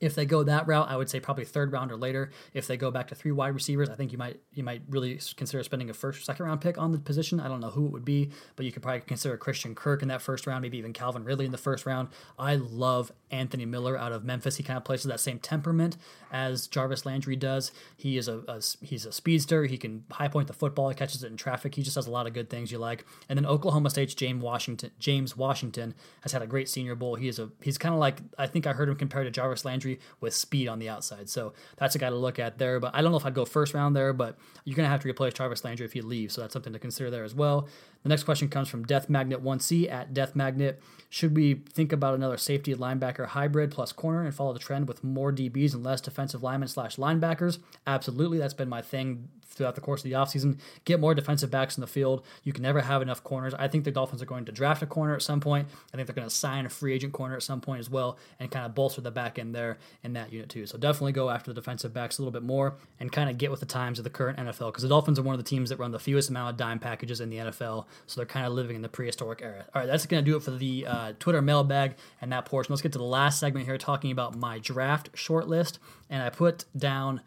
if 0.00 0.14
they 0.14 0.24
go 0.24 0.42
that 0.42 0.66
route, 0.66 0.88
I 0.88 0.96
would 0.96 1.10
say 1.10 1.20
probably 1.20 1.44
third 1.44 1.72
round 1.72 1.92
or 1.92 1.96
later. 1.96 2.30
If 2.54 2.66
they 2.66 2.76
go 2.76 2.90
back 2.90 3.08
to 3.08 3.14
three 3.14 3.32
wide 3.32 3.54
receivers, 3.54 3.90
I 3.90 3.94
think 3.94 4.12
you 4.12 4.18
might 4.18 4.40
you 4.52 4.62
might 4.62 4.82
really 4.88 5.20
consider 5.36 5.62
spending 5.62 5.90
a 5.90 5.94
first 5.94 6.24
second 6.24 6.46
round 6.46 6.60
pick 6.60 6.78
on 6.78 6.92
the 6.92 6.98
position. 6.98 7.38
I 7.38 7.48
don't 7.48 7.60
know 7.60 7.70
who 7.70 7.86
it 7.86 7.92
would 7.92 8.04
be, 8.04 8.30
but 8.56 8.64
you 8.64 8.72
could 8.72 8.82
probably 8.82 9.00
consider 9.02 9.36
Christian 9.36 9.74
Kirk 9.74 10.00
in 10.02 10.08
that 10.08 10.22
first 10.22 10.46
round, 10.46 10.62
maybe 10.62 10.78
even 10.78 10.92
Calvin 10.92 11.24
Ridley 11.24 11.44
in 11.44 11.52
the 11.52 11.58
first 11.58 11.84
round. 11.84 12.08
I 12.38 12.54
love 12.56 13.12
Anthony 13.30 13.66
Miller 13.66 13.96
out 13.96 14.12
of 14.12 14.24
Memphis. 14.24 14.56
He 14.56 14.62
kind 14.62 14.78
of 14.78 14.84
plays 14.84 15.04
with 15.04 15.12
that 15.12 15.20
same 15.20 15.38
temperament 15.38 15.98
as 16.32 16.66
Jarvis 16.66 17.04
Landry 17.04 17.36
does. 17.36 17.70
He 17.96 18.16
is 18.16 18.26
a, 18.26 18.38
a 18.48 18.62
he's 18.80 19.04
a 19.04 19.12
speedster. 19.12 19.66
He 19.66 19.76
can 19.76 20.04
high 20.10 20.28
point 20.28 20.46
the 20.46 20.54
football. 20.54 20.88
He 20.88 20.94
catches 20.94 21.22
it 21.22 21.30
in 21.30 21.36
traffic. 21.36 21.74
He 21.74 21.82
just 21.82 21.96
has 21.96 22.06
a 22.06 22.10
lot 22.10 22.26
of 22.26 22.32
good 22.32 22.48
things 22.48 22.72
you 22.72 22.78
like. 22.78 23.04
And 23.28 23.36
then 23.36 23.44
Oklahoma 23.44 23.90
State's 23.90 24.14
James 24.14 24.42
Washington 24.42 24.92
James 24.98 25.36
Washington 25.36 25.94
has 26.22 26.32
had 26.32 26.40
a 26.40 26.46
great 26.46 26.68
Senior 26.68 26.94
Bowl. 26.94 27.16
He 27.16 27.28
is 27.28 27.38
a 27.38 27.50
he's 27.60 27.76
kind 27.76 27.94
of 27.94 28.00
like 28.00 28.18
I 28.38 28.46
think 28.46 28.66
I 28.66 28.72
heard 28.72 28.88
him 28.88 28.96
compared 28.96 29.26
to 29.26 29.30
Jarvis 29.30 29.64
Landry 29.64 29.89
with 30.20 30.34
speed 30.34 30.68
on 30.68 30.78
the 30.78 30.88
outside. 30.88 31.28
So 31.28 31.54
that's 31.76 31.94
a 31.94 31.98
guy 31.98 32.10
to 32.10 32.16
look 32.16 32.38
at 32.38 32.58
there. 32.58 32.78
But 32.78 32.94
I 32.94 33.02
don't 33.02 33.10
know 33.10 33.16
if 33.16 33.26
I'd 33.26 33.34
go 33.34 33.44
first 33.44 33.74
round 33.74 33.96
there, 33.96 34.12
but 34.12 34.38
you're 34.64 34.76
going 34.76 34.86
to 34.86 34.90
have 34.90 35.00
to 35.00 35.08
replace 35.08 35.34
Travis 35.34 35.64
Landry 35.64 35.86
if 35.86 35.92
he 35.92 36.02
leaves. 36.02 36.34
So 36.34 36.42
that's 36.42 36.52
something 36.52 36.72
to 36.72 36.78
consider 36.78 37.10
there 37.10 37.24
as 37.24 37.34
well. 37.34 37.68
The 38.02 38.08
next 38.08 38.24
question 38.24 38.48
comes 38.48 38.68
from 38.68 38.84
Death 38.84 39.10
Magnet 39.10 39.44
1C 39.44 39.90
at 39.90 40.14
Death 40.14 40.34
Magnet. 40.34 40.82
Should 41.10 41.36
we 41.36 41.54
think 41.54 41.92
about 41.92 42.14
another 42.14 42.36
safety 42.36 42.74
linebacker 42.74 43.26
hybrid 43.26 43.70
plus 43.70 43.92
corner 43.92 44.24
and 44.24 44.34
follow 44.34 44.52
the 44.52 44.58
trend 44.58 44.88
with 44.88 45.04
more 45.04 45.32
DBs 45.32 45.74
and 45.74 45.82
less 45.82 46.00
defensive 46.00 46.42
linemen 46.42 46.68
slash 46.68 46.96
linebackers? 46.96 47.58
Absolutely. 47.86 48.38
That's 48.38 48.54
been 48.54 48.68
my 48.68 48.80
thing 48.80 49.28
throughout 49.50 49.74
the 49.74 49.80
course 49.80 50.04
of 50.04 50.10
the 50.10 50.16
offseason. 50.16 50.58
Get 50.84 51.00
more 51.00 51.14
defensive 51.14 51.50
backs 51.50 51.76
in 51.76 51.80
the 51.80 51.86
field. 51.86 52.24
You 52.44 52.52
can 52.52 52.62
never 52.62 52.80
have 52.80 53.02
enough 53.02 53.22
corners. 53.22 53.52
I 53.54 53.68
think 53.68 53.84
the 53.84 53.90
Dolphins 53.90 54.22
are 54.22 54.26
going 54.26 54.44
to 54.46 54.52
draft 54.52 54.82
a 54.82 54.86
corner 54.86 55.14
at 55.14 55.22
some 55.22 55.40
point. 55.40 55.68
I 55.92 55.96
think 55.96 56.06
they're 56.06 56.14
going 56.14 56.28
to 56.28 56.34
sign 56.34 56.66
a 56.66 56.68
free 56.68 56.94
agent 56.94 57.12
corner 57.12 57.36
at 57.36 57.42
some 57.42 57.60
point 57.60 57.80
as 57.80 57.90
well 57.90 58.16
and 58.38 58.50
kind 58.50 58.64
of 58.64 58.74
bolster 58.74 59.00
the 59.00 59.10
back 59.10 59.38
end 59.38 59.54
there 59.54 59.78
in 60.02 60.14
that 60.14 60.32
unit 60.32 60.48
too. 60.48 60.66
So 60.66 60.78
definitely 60.78 61.12
go 61.12 61.28
after 61.28 61.52
the 61.52 61.60
defensive 61.60 61.92
backs 61.92 62.18
a 62.18 62.22
little 62.22 62.32
bit 62.32 62.42
more 62.42 62.76
and 62.98 63.10
kind 63.10 63.28
of 63.28 63.36
get 63.36 63.50
with 63.50 63.60
the 63.60 63.66
times 63.66 63.98
of 63.98 64.04
the 64.04 64.10
current 64.10 64.38
NFL 64.38 64.68
because 64.68 64.82
the 64.82 64.88
Dolphins 64.88 65.18
are 65.18 65.22
one 65.22 65.34
of 65.34 65.44
the 65.44 65.48
teams 65.48 65.70
that 65.70 65.78
run 65.78 65.90
the 65.90 65.98
fewest 65.98 66.30
amount 66.30 66.50
of 66.50 66.56
dime 66.56 66.78
packages 66.78 67.20
in 67.20 67.28
the 67.28 67.36
NFL. 67.36 67.86
So 68.06 68.20
they're 68.20 68.26
kind 68.26 68.46
of 68.46 68.52
living 68.52 68.76
in 68.76 68.82
the 68.82 68.88
prehistoric 68.88 69.40
era. 69.42 69.64
All 69.74 69.80
right, 69.80 69.86
that's 69.86 70.06
going 70.06 70.24
to 70.24 70.30
do 70.30 70.36
it 70.36 70.42
for 70.42 70.50
the 70.50 70.86
uh, 70.86 71.12
Twitter 71.18 71.42
mailbag 71.42 71.96
and 72.20 72.32
that 72.32 72.44
portion. 72.44 72.72
Let's 72.72 72.82
get 72.82 72.92
to 72.92 72.98
the 72.98 73.04
last 73.04 73.40
segment 73.40 73.66
here 73.66 73.78
talking 73.78 74.10
about 74.10 74.36
my 74.36 74.58
draft 74.58 75.12
shortlist. 75.12 75.78
And 76.08 76.22
I 76.22 76.30
put 76.30 76.64
down 76.76 77.22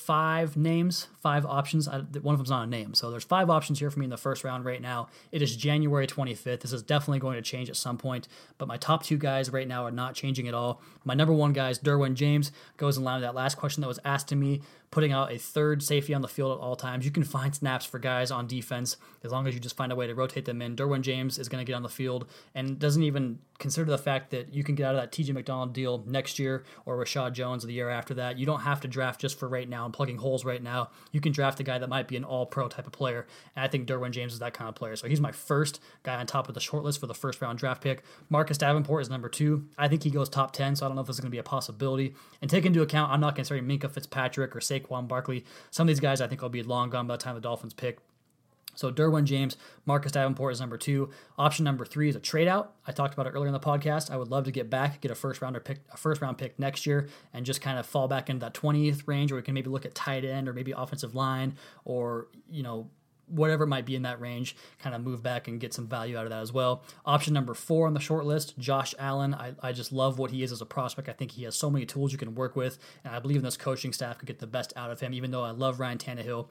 five 0.00 0.56
names, 0.56 1.08
five 1.20 1.44
options. 1.44 1.86
I, 1.86 1.98
one 1.98 2.34
of 2.34 2.38
them's 2.38 2.50
not 2.50 2.64
a 2.64 2.66
name. 2.66 2.94
So 2.94 3.10
there's 3.10 3.24
five 3.24 3.50
options 3.50 3.78
here 3.78 3.90
for 3.90 3.98
me 3.98 4.04
in 4.04 4.10
the 4.10 4.16
first 4.16 4.44
round 4.44 4.64
right 4.64 4.80
now. 4.80 5.08
It 5.30 5.42
is 5.42 5.54
January 5.54 6.06
25th. 6.06 6.60
This 6.60 6.72
is 6.72 6.82
definitely 6.82 7.18
going 7.18 7.36
to 7.36 7.42
change 7.42 7.68
at 7.68 7.76
some 7.76 7.98
point, 7.98 8.26
but 8.56 8.66
my 8.66 8.78
top 8.78 9.02
two 9.02 9.18
guys 9.18 9.50
right 9.50 9.68
now 9.68 9.84
are 9.84 9.90
not 9.90 10.14
changing 10.14 10.48
at 10.48 10.54
all. 10.54 10.80
My 11.04 11.14
number 11.14 11.34
one 11.34 11.52
guy 11.52 11.68
is 11.68 11.78
Derwin 11.78 12.14
James. 12.14 12.50
Goes 12.78 12.96
in 12.96 13.04
line 13.04 13.20
with 13.20 13.28
that 13.28 13.34
last 13.34 13.56
question 13.56 13.82
that 13.82 13.88
was 13.88 14.00
asked 14.04 14.28
to 14.28 14.36
me 14.36 14.62
putting 14.90 15.12
out 15.12 15.30
a 15.30 15.38
third 15.38 15.82
safety 15.82 16.14
on 16.14 16.20
the 16.20 16.28
field 16.28 16.58
at 16.58 16.62
all 16.62 16.74
times. 16.74 17.04
You 17.04 17.12
can 17.12 17.22
find 17.22 17.54
snaps 17.54 17.86
for 17.86 17.98
guys 17.98 18.30
on 18.30 18.46
defense 18.46 18.96
as 19.22 19.30
long 19.30 19.46
as 19.46 19.54
you 19.54 19.60
just 19.60 19.76
find 19.76 19.92
a 19.92 19.96
way 19.96 20.06
to 20.06 20.14
rotate 20.14 20.46
them 20.46 20.60
in. 20.60 20.74
Derwin 20.74 21.02
James 21.02 21.38
is 21.38 21.48
going 21.48 21.64
to 21.64 21.70
get 21.70 21.76
on 21.76 21.82
the 21.82 21.88
field 21.88 22.26
and 22.54 22.78
doesn't 22.78 23.02
even 23.02 23.38
consider 23.58 23.88
the 23.88 23.98
fact 23.98 24.30
that 24.30 24.52
you 24.52 24.64
can 24.64 24.74
get 24.74 24.86
out 24.86 24.96
of 24.96 25.00
that 25.00 25.12
TJ 25.12 25.32
McDonald 25.32 25.72
deal 25.72 26.02
next 26.06 26.38
year 26.38 26.64
or 26.86 26.96
Reshad 26.96 27.32
Jones 27.32 27.64
the 27.64 27.72
year 27.72 27.88
after 27.88 28.14
that. 28.14 28.38
You 28.38 28.46
don't 28.46 28.62
have 28.62 28.80
to 28.80 28.88
draft 28.88 29.20
just 29.20 29.38
for 29.38 29.48
right 29.48 29.68
now 29.68 29.86
plugging 29.92 30.18
holes 30.18 30.44
right 30.44 30.62
now. 30.62 30.90
You 31.12 31.20
can 31.20 31.32
draft 31.32 31.60
a 31.60 31.62
guy 31.62 31.78
that 31.78 31.88
might 31.88 32.08
be 32.08 32.16
an 32.16 32.24
all 32.24 32.46
pro 32.46 32.68
type 32.68 32.86
of 32.86 32.92
player. 32.92 33.26
And 33.56 33.64
I 33.64 33.68
think 33.68 33.86
Derwin 33.86 34.10
James 34.10 34.32
is 34.32 34.38
that 34.38 34.54
kind 34.54 34.68
of 34.68 34.74
player. 34.74 34.96
So 34.96 35.08
he's 35.08 35.20
my 35.20 35.32
first 35.32 35.80
guy 36.02 36.16
on 36.16 36.26
top 36.26 36.48
of 36.48 36.54
the 36.54 36.60
short 36.60 36.84
list 36.84 37.00
for 37.00 37.06
the 37.06 37.14
first 37.14 37.40
round 37.40 37.58
draft 37.58 37.82
pick. 37.82 38.02
Marcus 38.28 38.58
Davenport 38.58 39.02
is 39.02 39.10
number 39.10 39.28
two. 39.28 39.66
I 39.78 39.88
think 39.88 40.02
he 40.02 40.10
goes 40.10 40.28
top 40.28 40.52
10, 40.52 40.76
so 40.76 40.86
I 40.86 40.88
don't 40.88 40.96
know 40.96 41.02
if 41.02 41.06
this 41.06 41.16
is 41.16 41.20
going 41.20 41.30
to 41.30 41.34
be 41.34 41.38
a 41.38 41.42
possibility. 41.42 42.14
And 42.40 42.50
take 42.50 42.66
into 42.66 42.82
account, 42.82 43.12
I'm 43.12 43.20
not 43.20 43.36
considering 43.36 43.64
Minkah 43.64 43.90
Fitzpatrick 43.90 44.54
or 44.54 44.60
Saquon 44.60 45.08
Barkley. 45.08 45.44
Some 45.70 45.84
of 45.84 45.88
these 45.88 46.00
guys 46.00 46.20
I 46.20 46.26
think 46.26 46.42
will 46.42 46.48
be 46.48 46.62
long 46.62 46.90
gone 46.90 47.06
by 47.06 47.16
the 47.16 47.22
time 47.22 47.34
the 47.34 47.40
Dolphins 47.40 47.74
pick. 47.74 47.98
So 48.74 48.90
Derwin 48.90 49.24
James, 49.24 49.56
Marcus 49.86 50.12
Davenport 50.12 50.52
is 50.52 50.60
number 50.60 50.76
two. 50.76 51.10
Option 51.38 51.64
number 51.64 51.84
three 51.84 52.08
is 52.08 52.16
a 52.16 52.20
trade 52.20 52.48
out. 52.48 52.74
I 52.86 52.92
talked 52.92 53.14
about 53.14 53.26
it 53.26 53.30
earlier 53.30 53.48
in 53.48 53.52
the 53.52 53.60
podcast. 53.60 54.10
I 54.10 54.16
would 54.16 54.28
love 54.28 54.44
to 54.44 54.50
get 54.50 54.70
back, 54.70 55.00
get 55.00 55.10
a 55.10 55.14
first 55.14 55.42
rounder 55.42 55.60
pick, 55.60 55.80
a 55.92 55.96
first 55.96 56.20
round 56.20 56.38
pick 56.38 56.58
next 56.58 56.86
year, 56.86 57.08
and 57.32 57.44
just 57.44 57.60
kind 57.60 57.78
of 57.78 57.86
fall 57.86 58.08
back 58.08 58.30
into 58.30 58.40
that 58.40 58.54
20th 58.54 59.06
range, 59.06 59.32
where 59.32 59.38
we 59.38 59.42
can 59.42 59.54
maybe 59.54 59.70
look 59.70 59.84
at 59.84 59.94
tight 59.94 60.24
end 60.24 60.48
or 60.48 60.52
maybe 60.52 60.72
offensive 60.72 61.14
line 61.14 61.54
or 61.84 62.28
you 62.50 62.62
know 62.62 62.90
whatever 63.30 63.64
it 63.64 63.68
might 63.68 63.86
be 63.86 63.94
in 63.94 64.02
that 64.02 64.20
range, 64.20 64.56
kind 64.78 64.94
of 64.94 65.02
move 65.02 65.22
back 65.22 65.48
and 65.48 65.60
get 65.60 65.72
some 65.72 65.86
value 65.86 66.16
out 66.16 66.24
of 66.24 66.30
that 66.30 66.40
as 66.40 66.52
well. 66.52 66.82
Option 67.06 67.32
number 67.32 67.54
four 67.54 67.86
on 67.86 67.94
the 67.94 68.00
short 68.00 68.26
list, 68.26 68.58
Josh 68.58 68.94
Allen. 68.98 69.34
I, 69.34 69.54
I 69.62 69.72
just 69.72 69.92
love 69.92 70.18
what 70.18 70.30
he 70.30 70.42
is 70.42 70.52
as 70.52 70.60
a 70.60 70.66
prospect. 70.66 71.08
I 71.08 71.12
think 71.12 71.32
he 71.32 71.44
has 71.44 71.56
so 71.56 71.70
many 71.70 71.86
tools 71.86 72.12
you 72.12 72.18
can 72.18 72.34
work 72.34 72.56
with, 72.56 72.78
and 73.04 73.14
I 73.14 73.18
believe 73.20 73.38
in 73.38 73.44
this 73.44 73.56
coaching 73.56 73.92
staff 73.92 74.18
could 74.18 74.26
get 74.26 74.40
the 74.40 74.46
best 74.46 74.72
out 74.76 74.90
of 74.90 75.00
him, 75.00 75.14
even 75.14 75.30
though 75.30 75.44
I 75.44 75.50
love 75.50 75.80
Ryan 75.80 75.98
Tannehill. 75.98 76.48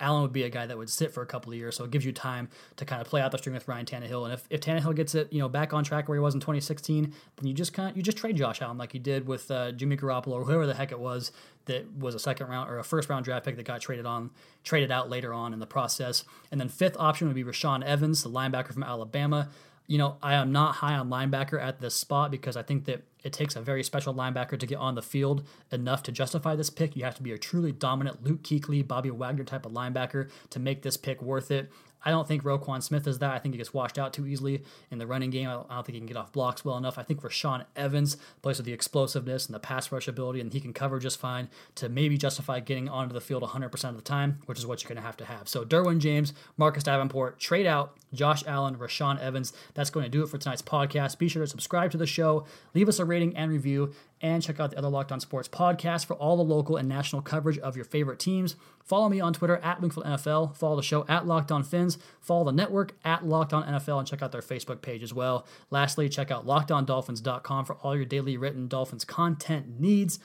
Allen 0.00 0.22
would 0.22 0.32
be 0.32 0.42
a 0.42 0.48
guy 0.48 0.66
that 0.66 0.76
would 0.76 0.90
sit 0.90 1.12
for 1.12 1.22
a 1.22 1.26
couple 1.26 1.52
of 1.52 1.58
years, 1.58 1.76
so 1.76 1.84
it 1.84 1.90
gives 1.90 2.04
you 2.04 2.12
time 2.12 2.48
to 2.76 2.84
kind 2.84 3.00
of 3.00 3.06
play 3.06 3.20
out 3.20 3.30
the 3.30 3.38
string 3.38 3.54
with 3.54 3.68
Ryan 3.68 3.86
Tannehill. 3.86 4.24
And 4.24 4.32
if, 4.34 4.44
if 4.50 4.60
Tannehill 4.60 4.94
gets 4.96 5.14
it, 5.14 5.32
you 5.32 5.38
know, 5.38 5.48
back 5.48 5.72
on 5.72 5.84
track 5.84 6.08
where 6.08 6.16
he 6.16 6.20
was 6.20 6.34
in 6.34 6.40
2016, 6.40 7.12
then 7.36 7.46
you 7.46 7.54
just 7.54 7.72
kind 7.72 7.90
of, 7.90 7.96
you 7.96 8.02
just 8.02 8.18
trade 8.18 8.36
Josh 8.36 8.60
Allen 8.60 8.76
like 8.76 8.92
you 8.92 9.00
did 9.00 9.26
with 9.26 9.50
uh, 9.50 9.72
Jimmy 9.72 9.96
Garoppolo 9.96 10.32
or 10.32 10.44
whoever 10.44 10.66
the 10.66 10.74
heck 10.74 10.90
it 10.90 10.98
was 10.98 11.30
that 11.66 11.90
was 11.96 12.14
a 12.14 12.18
second 12.18 12.48
round 12.48 12.70
or 12.70 12.78
a 12.78 12.84
first 12.84 13.08
round 13.08 13.24
draft 13.24 13.44
pick 13.44 13.56
that 13.56 13.64
got 13.64 13.80
traded 13.80 14.06
on, 14.06 14.30
traded 14.64 14.90
out 14.90 15.08
later 15.08 15.32
on 15.32 15.52
in 15.52 15.60
the 15.60 15.66
process. 15.66 16.24
And 16.50 16.60
then 16.60 16.68
fifth 16.68 16.96
option 16.98 17.28
would 17.28 17.36
be 17.36 17.44
Rashaan 17.44 17.84
Evans, 17.84 18.22
the 18.22 18.30
linebacker 18.30 18.72
from 18.72 18.82
Alabama. 18.82 19.48
You 19.86 19.98
know, 19.98 20.16
I 20.22 20.34
am 20.34 20.50
not 20.50 20.76
high 20.76 20.94
on 20.94 21.10
linebacker 21.10 21.60
at 21.60 21.80
this 21.80 21.94
spot 21.94 22.30
because 22.30 22.56
I 22.56 22.62
think 22.62 22.86
that 22.86 23.02
it 23.22 23.32
takes 23.32 23.56
a 23.56 23.60
very 23.60 23.82
special 23.82 24.14
linebacker 24.14 24.58
to 24.58 24.66
get 24.66 24.78
on 24.78 24.94
the 24.94 25.02
field 25.02 25.46
enough 25.70 26.02
to 26.04 26.12
justify 26.12 26.54
this 26.54 26.70
pick. 26.70 26.96
You 26.96 27.04
have 27.04 27.16
to 27.16 27.22
be 27.22 27.32
a 27.32 27.38
truly 27.38 27.72
dominant 27.72 28.22
Luke 28.22 28.42
Kuechly, 28.42 28.86
Bobby 28.86 29.10
Wagner 29.10 29.44
type 29.44 29.66
of 29.66 29.72
linebacker 29.72 30.30
to 30.50 30.58
make 30.58 30.82
this 30.82 30.96
pick 30.96 31.20
worth 31.22 31.50
it. 31.50 31.70
I 32.04 32.10
don't 32.10 32.28
think 32.28 32.42
Roquan 32.42 32.82
Smith 32.82 33.06
is 33.06 33.18
that. 33.20 33.32
I 33.32 33.38
think 33.38 33.54
he 33.54 33.58
gets 33.58 33.72
washed 33.72 33.98
out 33.98 34.12
too 34.12 34.26
easily 34.26 34.62
in 34.90 34.98
the 34.98 35.06
running 35.06 35.30
game. 35.30 35.48
I 35.48 35.52
don't, 35.52 35.68
think 35.68 35.94
he 35.94 35.98
can 35.98 36.06
get 36.06 36.16
off 36.16 36.32
blocks 36.32 36.64
well 36.64 36.76
enough. 36.76 36.98
I 36.98 37.02
think 37.02 37.22
Rashaan 37.22 37.64
Evans 37.74 38.16
plays 38.42 38.58
with 38.58 38.66
the 38.66 38.72
explosiveness 38.72 39.46
and 39.46 39.54
the 39.54 39.60
pass 39.60 39.90
rush 39.90 40.06
ability, 40.06 40.40
and 40.40 40.52
he 40.52 40.60
can 40.60 40.72
cover 40.72 40.98
just 40.98 41.18
fine 41.18 41.48
to 41.76 41.88
maybe 41.88 42.16
justify 42.16 42.60
getting 42.60 42.88
onto 42.88 43.14
the 43.14 43.20
field 43.20 43.42
100% 43.42 43.88
of 43.88 43.96
the 43.96 44.02
time, 44.02 44.38
which 44.46 44.58
is 44.58 44.66
what 44.66 44.82
you're 44.82 44.88
going 44.88 45.00
to 45.00 45.06
have 45.06 45.16
to 45.16 45.24
have. 45.24 45.48
So 45.48 45.64
Derwin 45.64 45.98
James, 45.98 46.32
Marcus 46.56 46.82
Davenport, 46.82 47.38
trade 47.38 47.66
out 47.66 47.96
Josh 48.12 48.44
Allen, 48.46 48.76
Rashaan 48.76 49.20
Evans. 49.20 49.52
That's 49.74 49.90
going 49.90 50.04
to 50.04 50.10
do 50.10 50.22
it 50.22 50.28
for 50.28 50.38
tonight's 50.38 50.62
podcast. 50.62 51.18
Be 51.18 51.28
sure 51.28 51.42
to 51.42 51.48
subscribe 51.48 51.90
to 51.92 51.98
the 51.98 52.06
show, 52.06 52.46
leave 52.74 52.88
us 52.88 52.98
a 52.98 53.04
rating 53.04 53.36
and 53.36 53.50
review, 53.50 53.92
and 54.24 54.42
check 54.42 54.58
out 54.58 54.70
the 54.70 54.78
other 54.78 54.88
Locked 54.88 55.12
On 55.12 55.20
Sports 55.20 55.48
podcast 55.48 56.06
for 56.06 56.14
all 56.14 56.38
the 56.38 56.42
local 56.42 56.78
and 56.78 56.88
national 56.88 57.20
coverage 57.20 57.58
of 57.58 57.76
your 57.76 57.84
favorite 57.84 58.18
teams. 58.18 58.56
Follow 58.82 59.10
me 59.10 59.20
on 59.20 59.34
Twitter 59.34 59.58
at 59.58 59.82
Wingfield 59.82 60.06
NFL. 60.06 60.56
Follow 60.56 60.76
the 60.76 60.82
show 60.82 61.04
at 61.10 61.26
Locked 61.26 61.52
On 61.52 61.62
Phins. 61.62 61.98
Follow 62.22 62.44
the 62.44 62.52
network 62.52 62.94
at 63.04 63.26
Locked 63.26 63.52
On 63.52 63.62
NFL 63.62 63.98
and 63.98 64.08
check 64.08 64.22
out 64.22 64.32
their 64.32 64.40
Facebook 64.40 64.80
page 64.80 65.02
as 65.02 65.12
well. 65.12 65.46
Lastly, 65.68 66.08
check 66.08 66.30
out 66.30 66.46
LockedOnDolphins.com 66.46 67.66
for 67.66 67.74
all 67.82 67.94
your 67.94 68.06
daily 68.06 68.38
written 68.38 68.66
Dolphins 68.66 69.04
content 69.04 69.78
needs. 69.78 70.18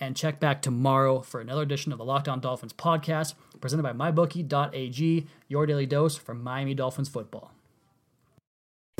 And 0.00 0.16
check 0.16 0.40
back 0.40 0.62
tomorrow 0.62 1.20
for 1.20 1.42
another 1.42 1.62
edition 1.62 1.92
of 1.92 1.98
the 1.98 2.06
Locked 2.06 2.28
On 2.28 2.40
Dolphins 2.40 2.72
podcast 2.72 3.34
presented 3.60 3.82
by 3.82 3.92
MyBookie.ag, 3.92 5.26
your 5.48 5.66
daily 5.66 5.86
dose 5.86 6.16
for 6.16 6.32
Miami 6.32 6.72
Dolphins 6.72 7.10
football. 7.10 7.52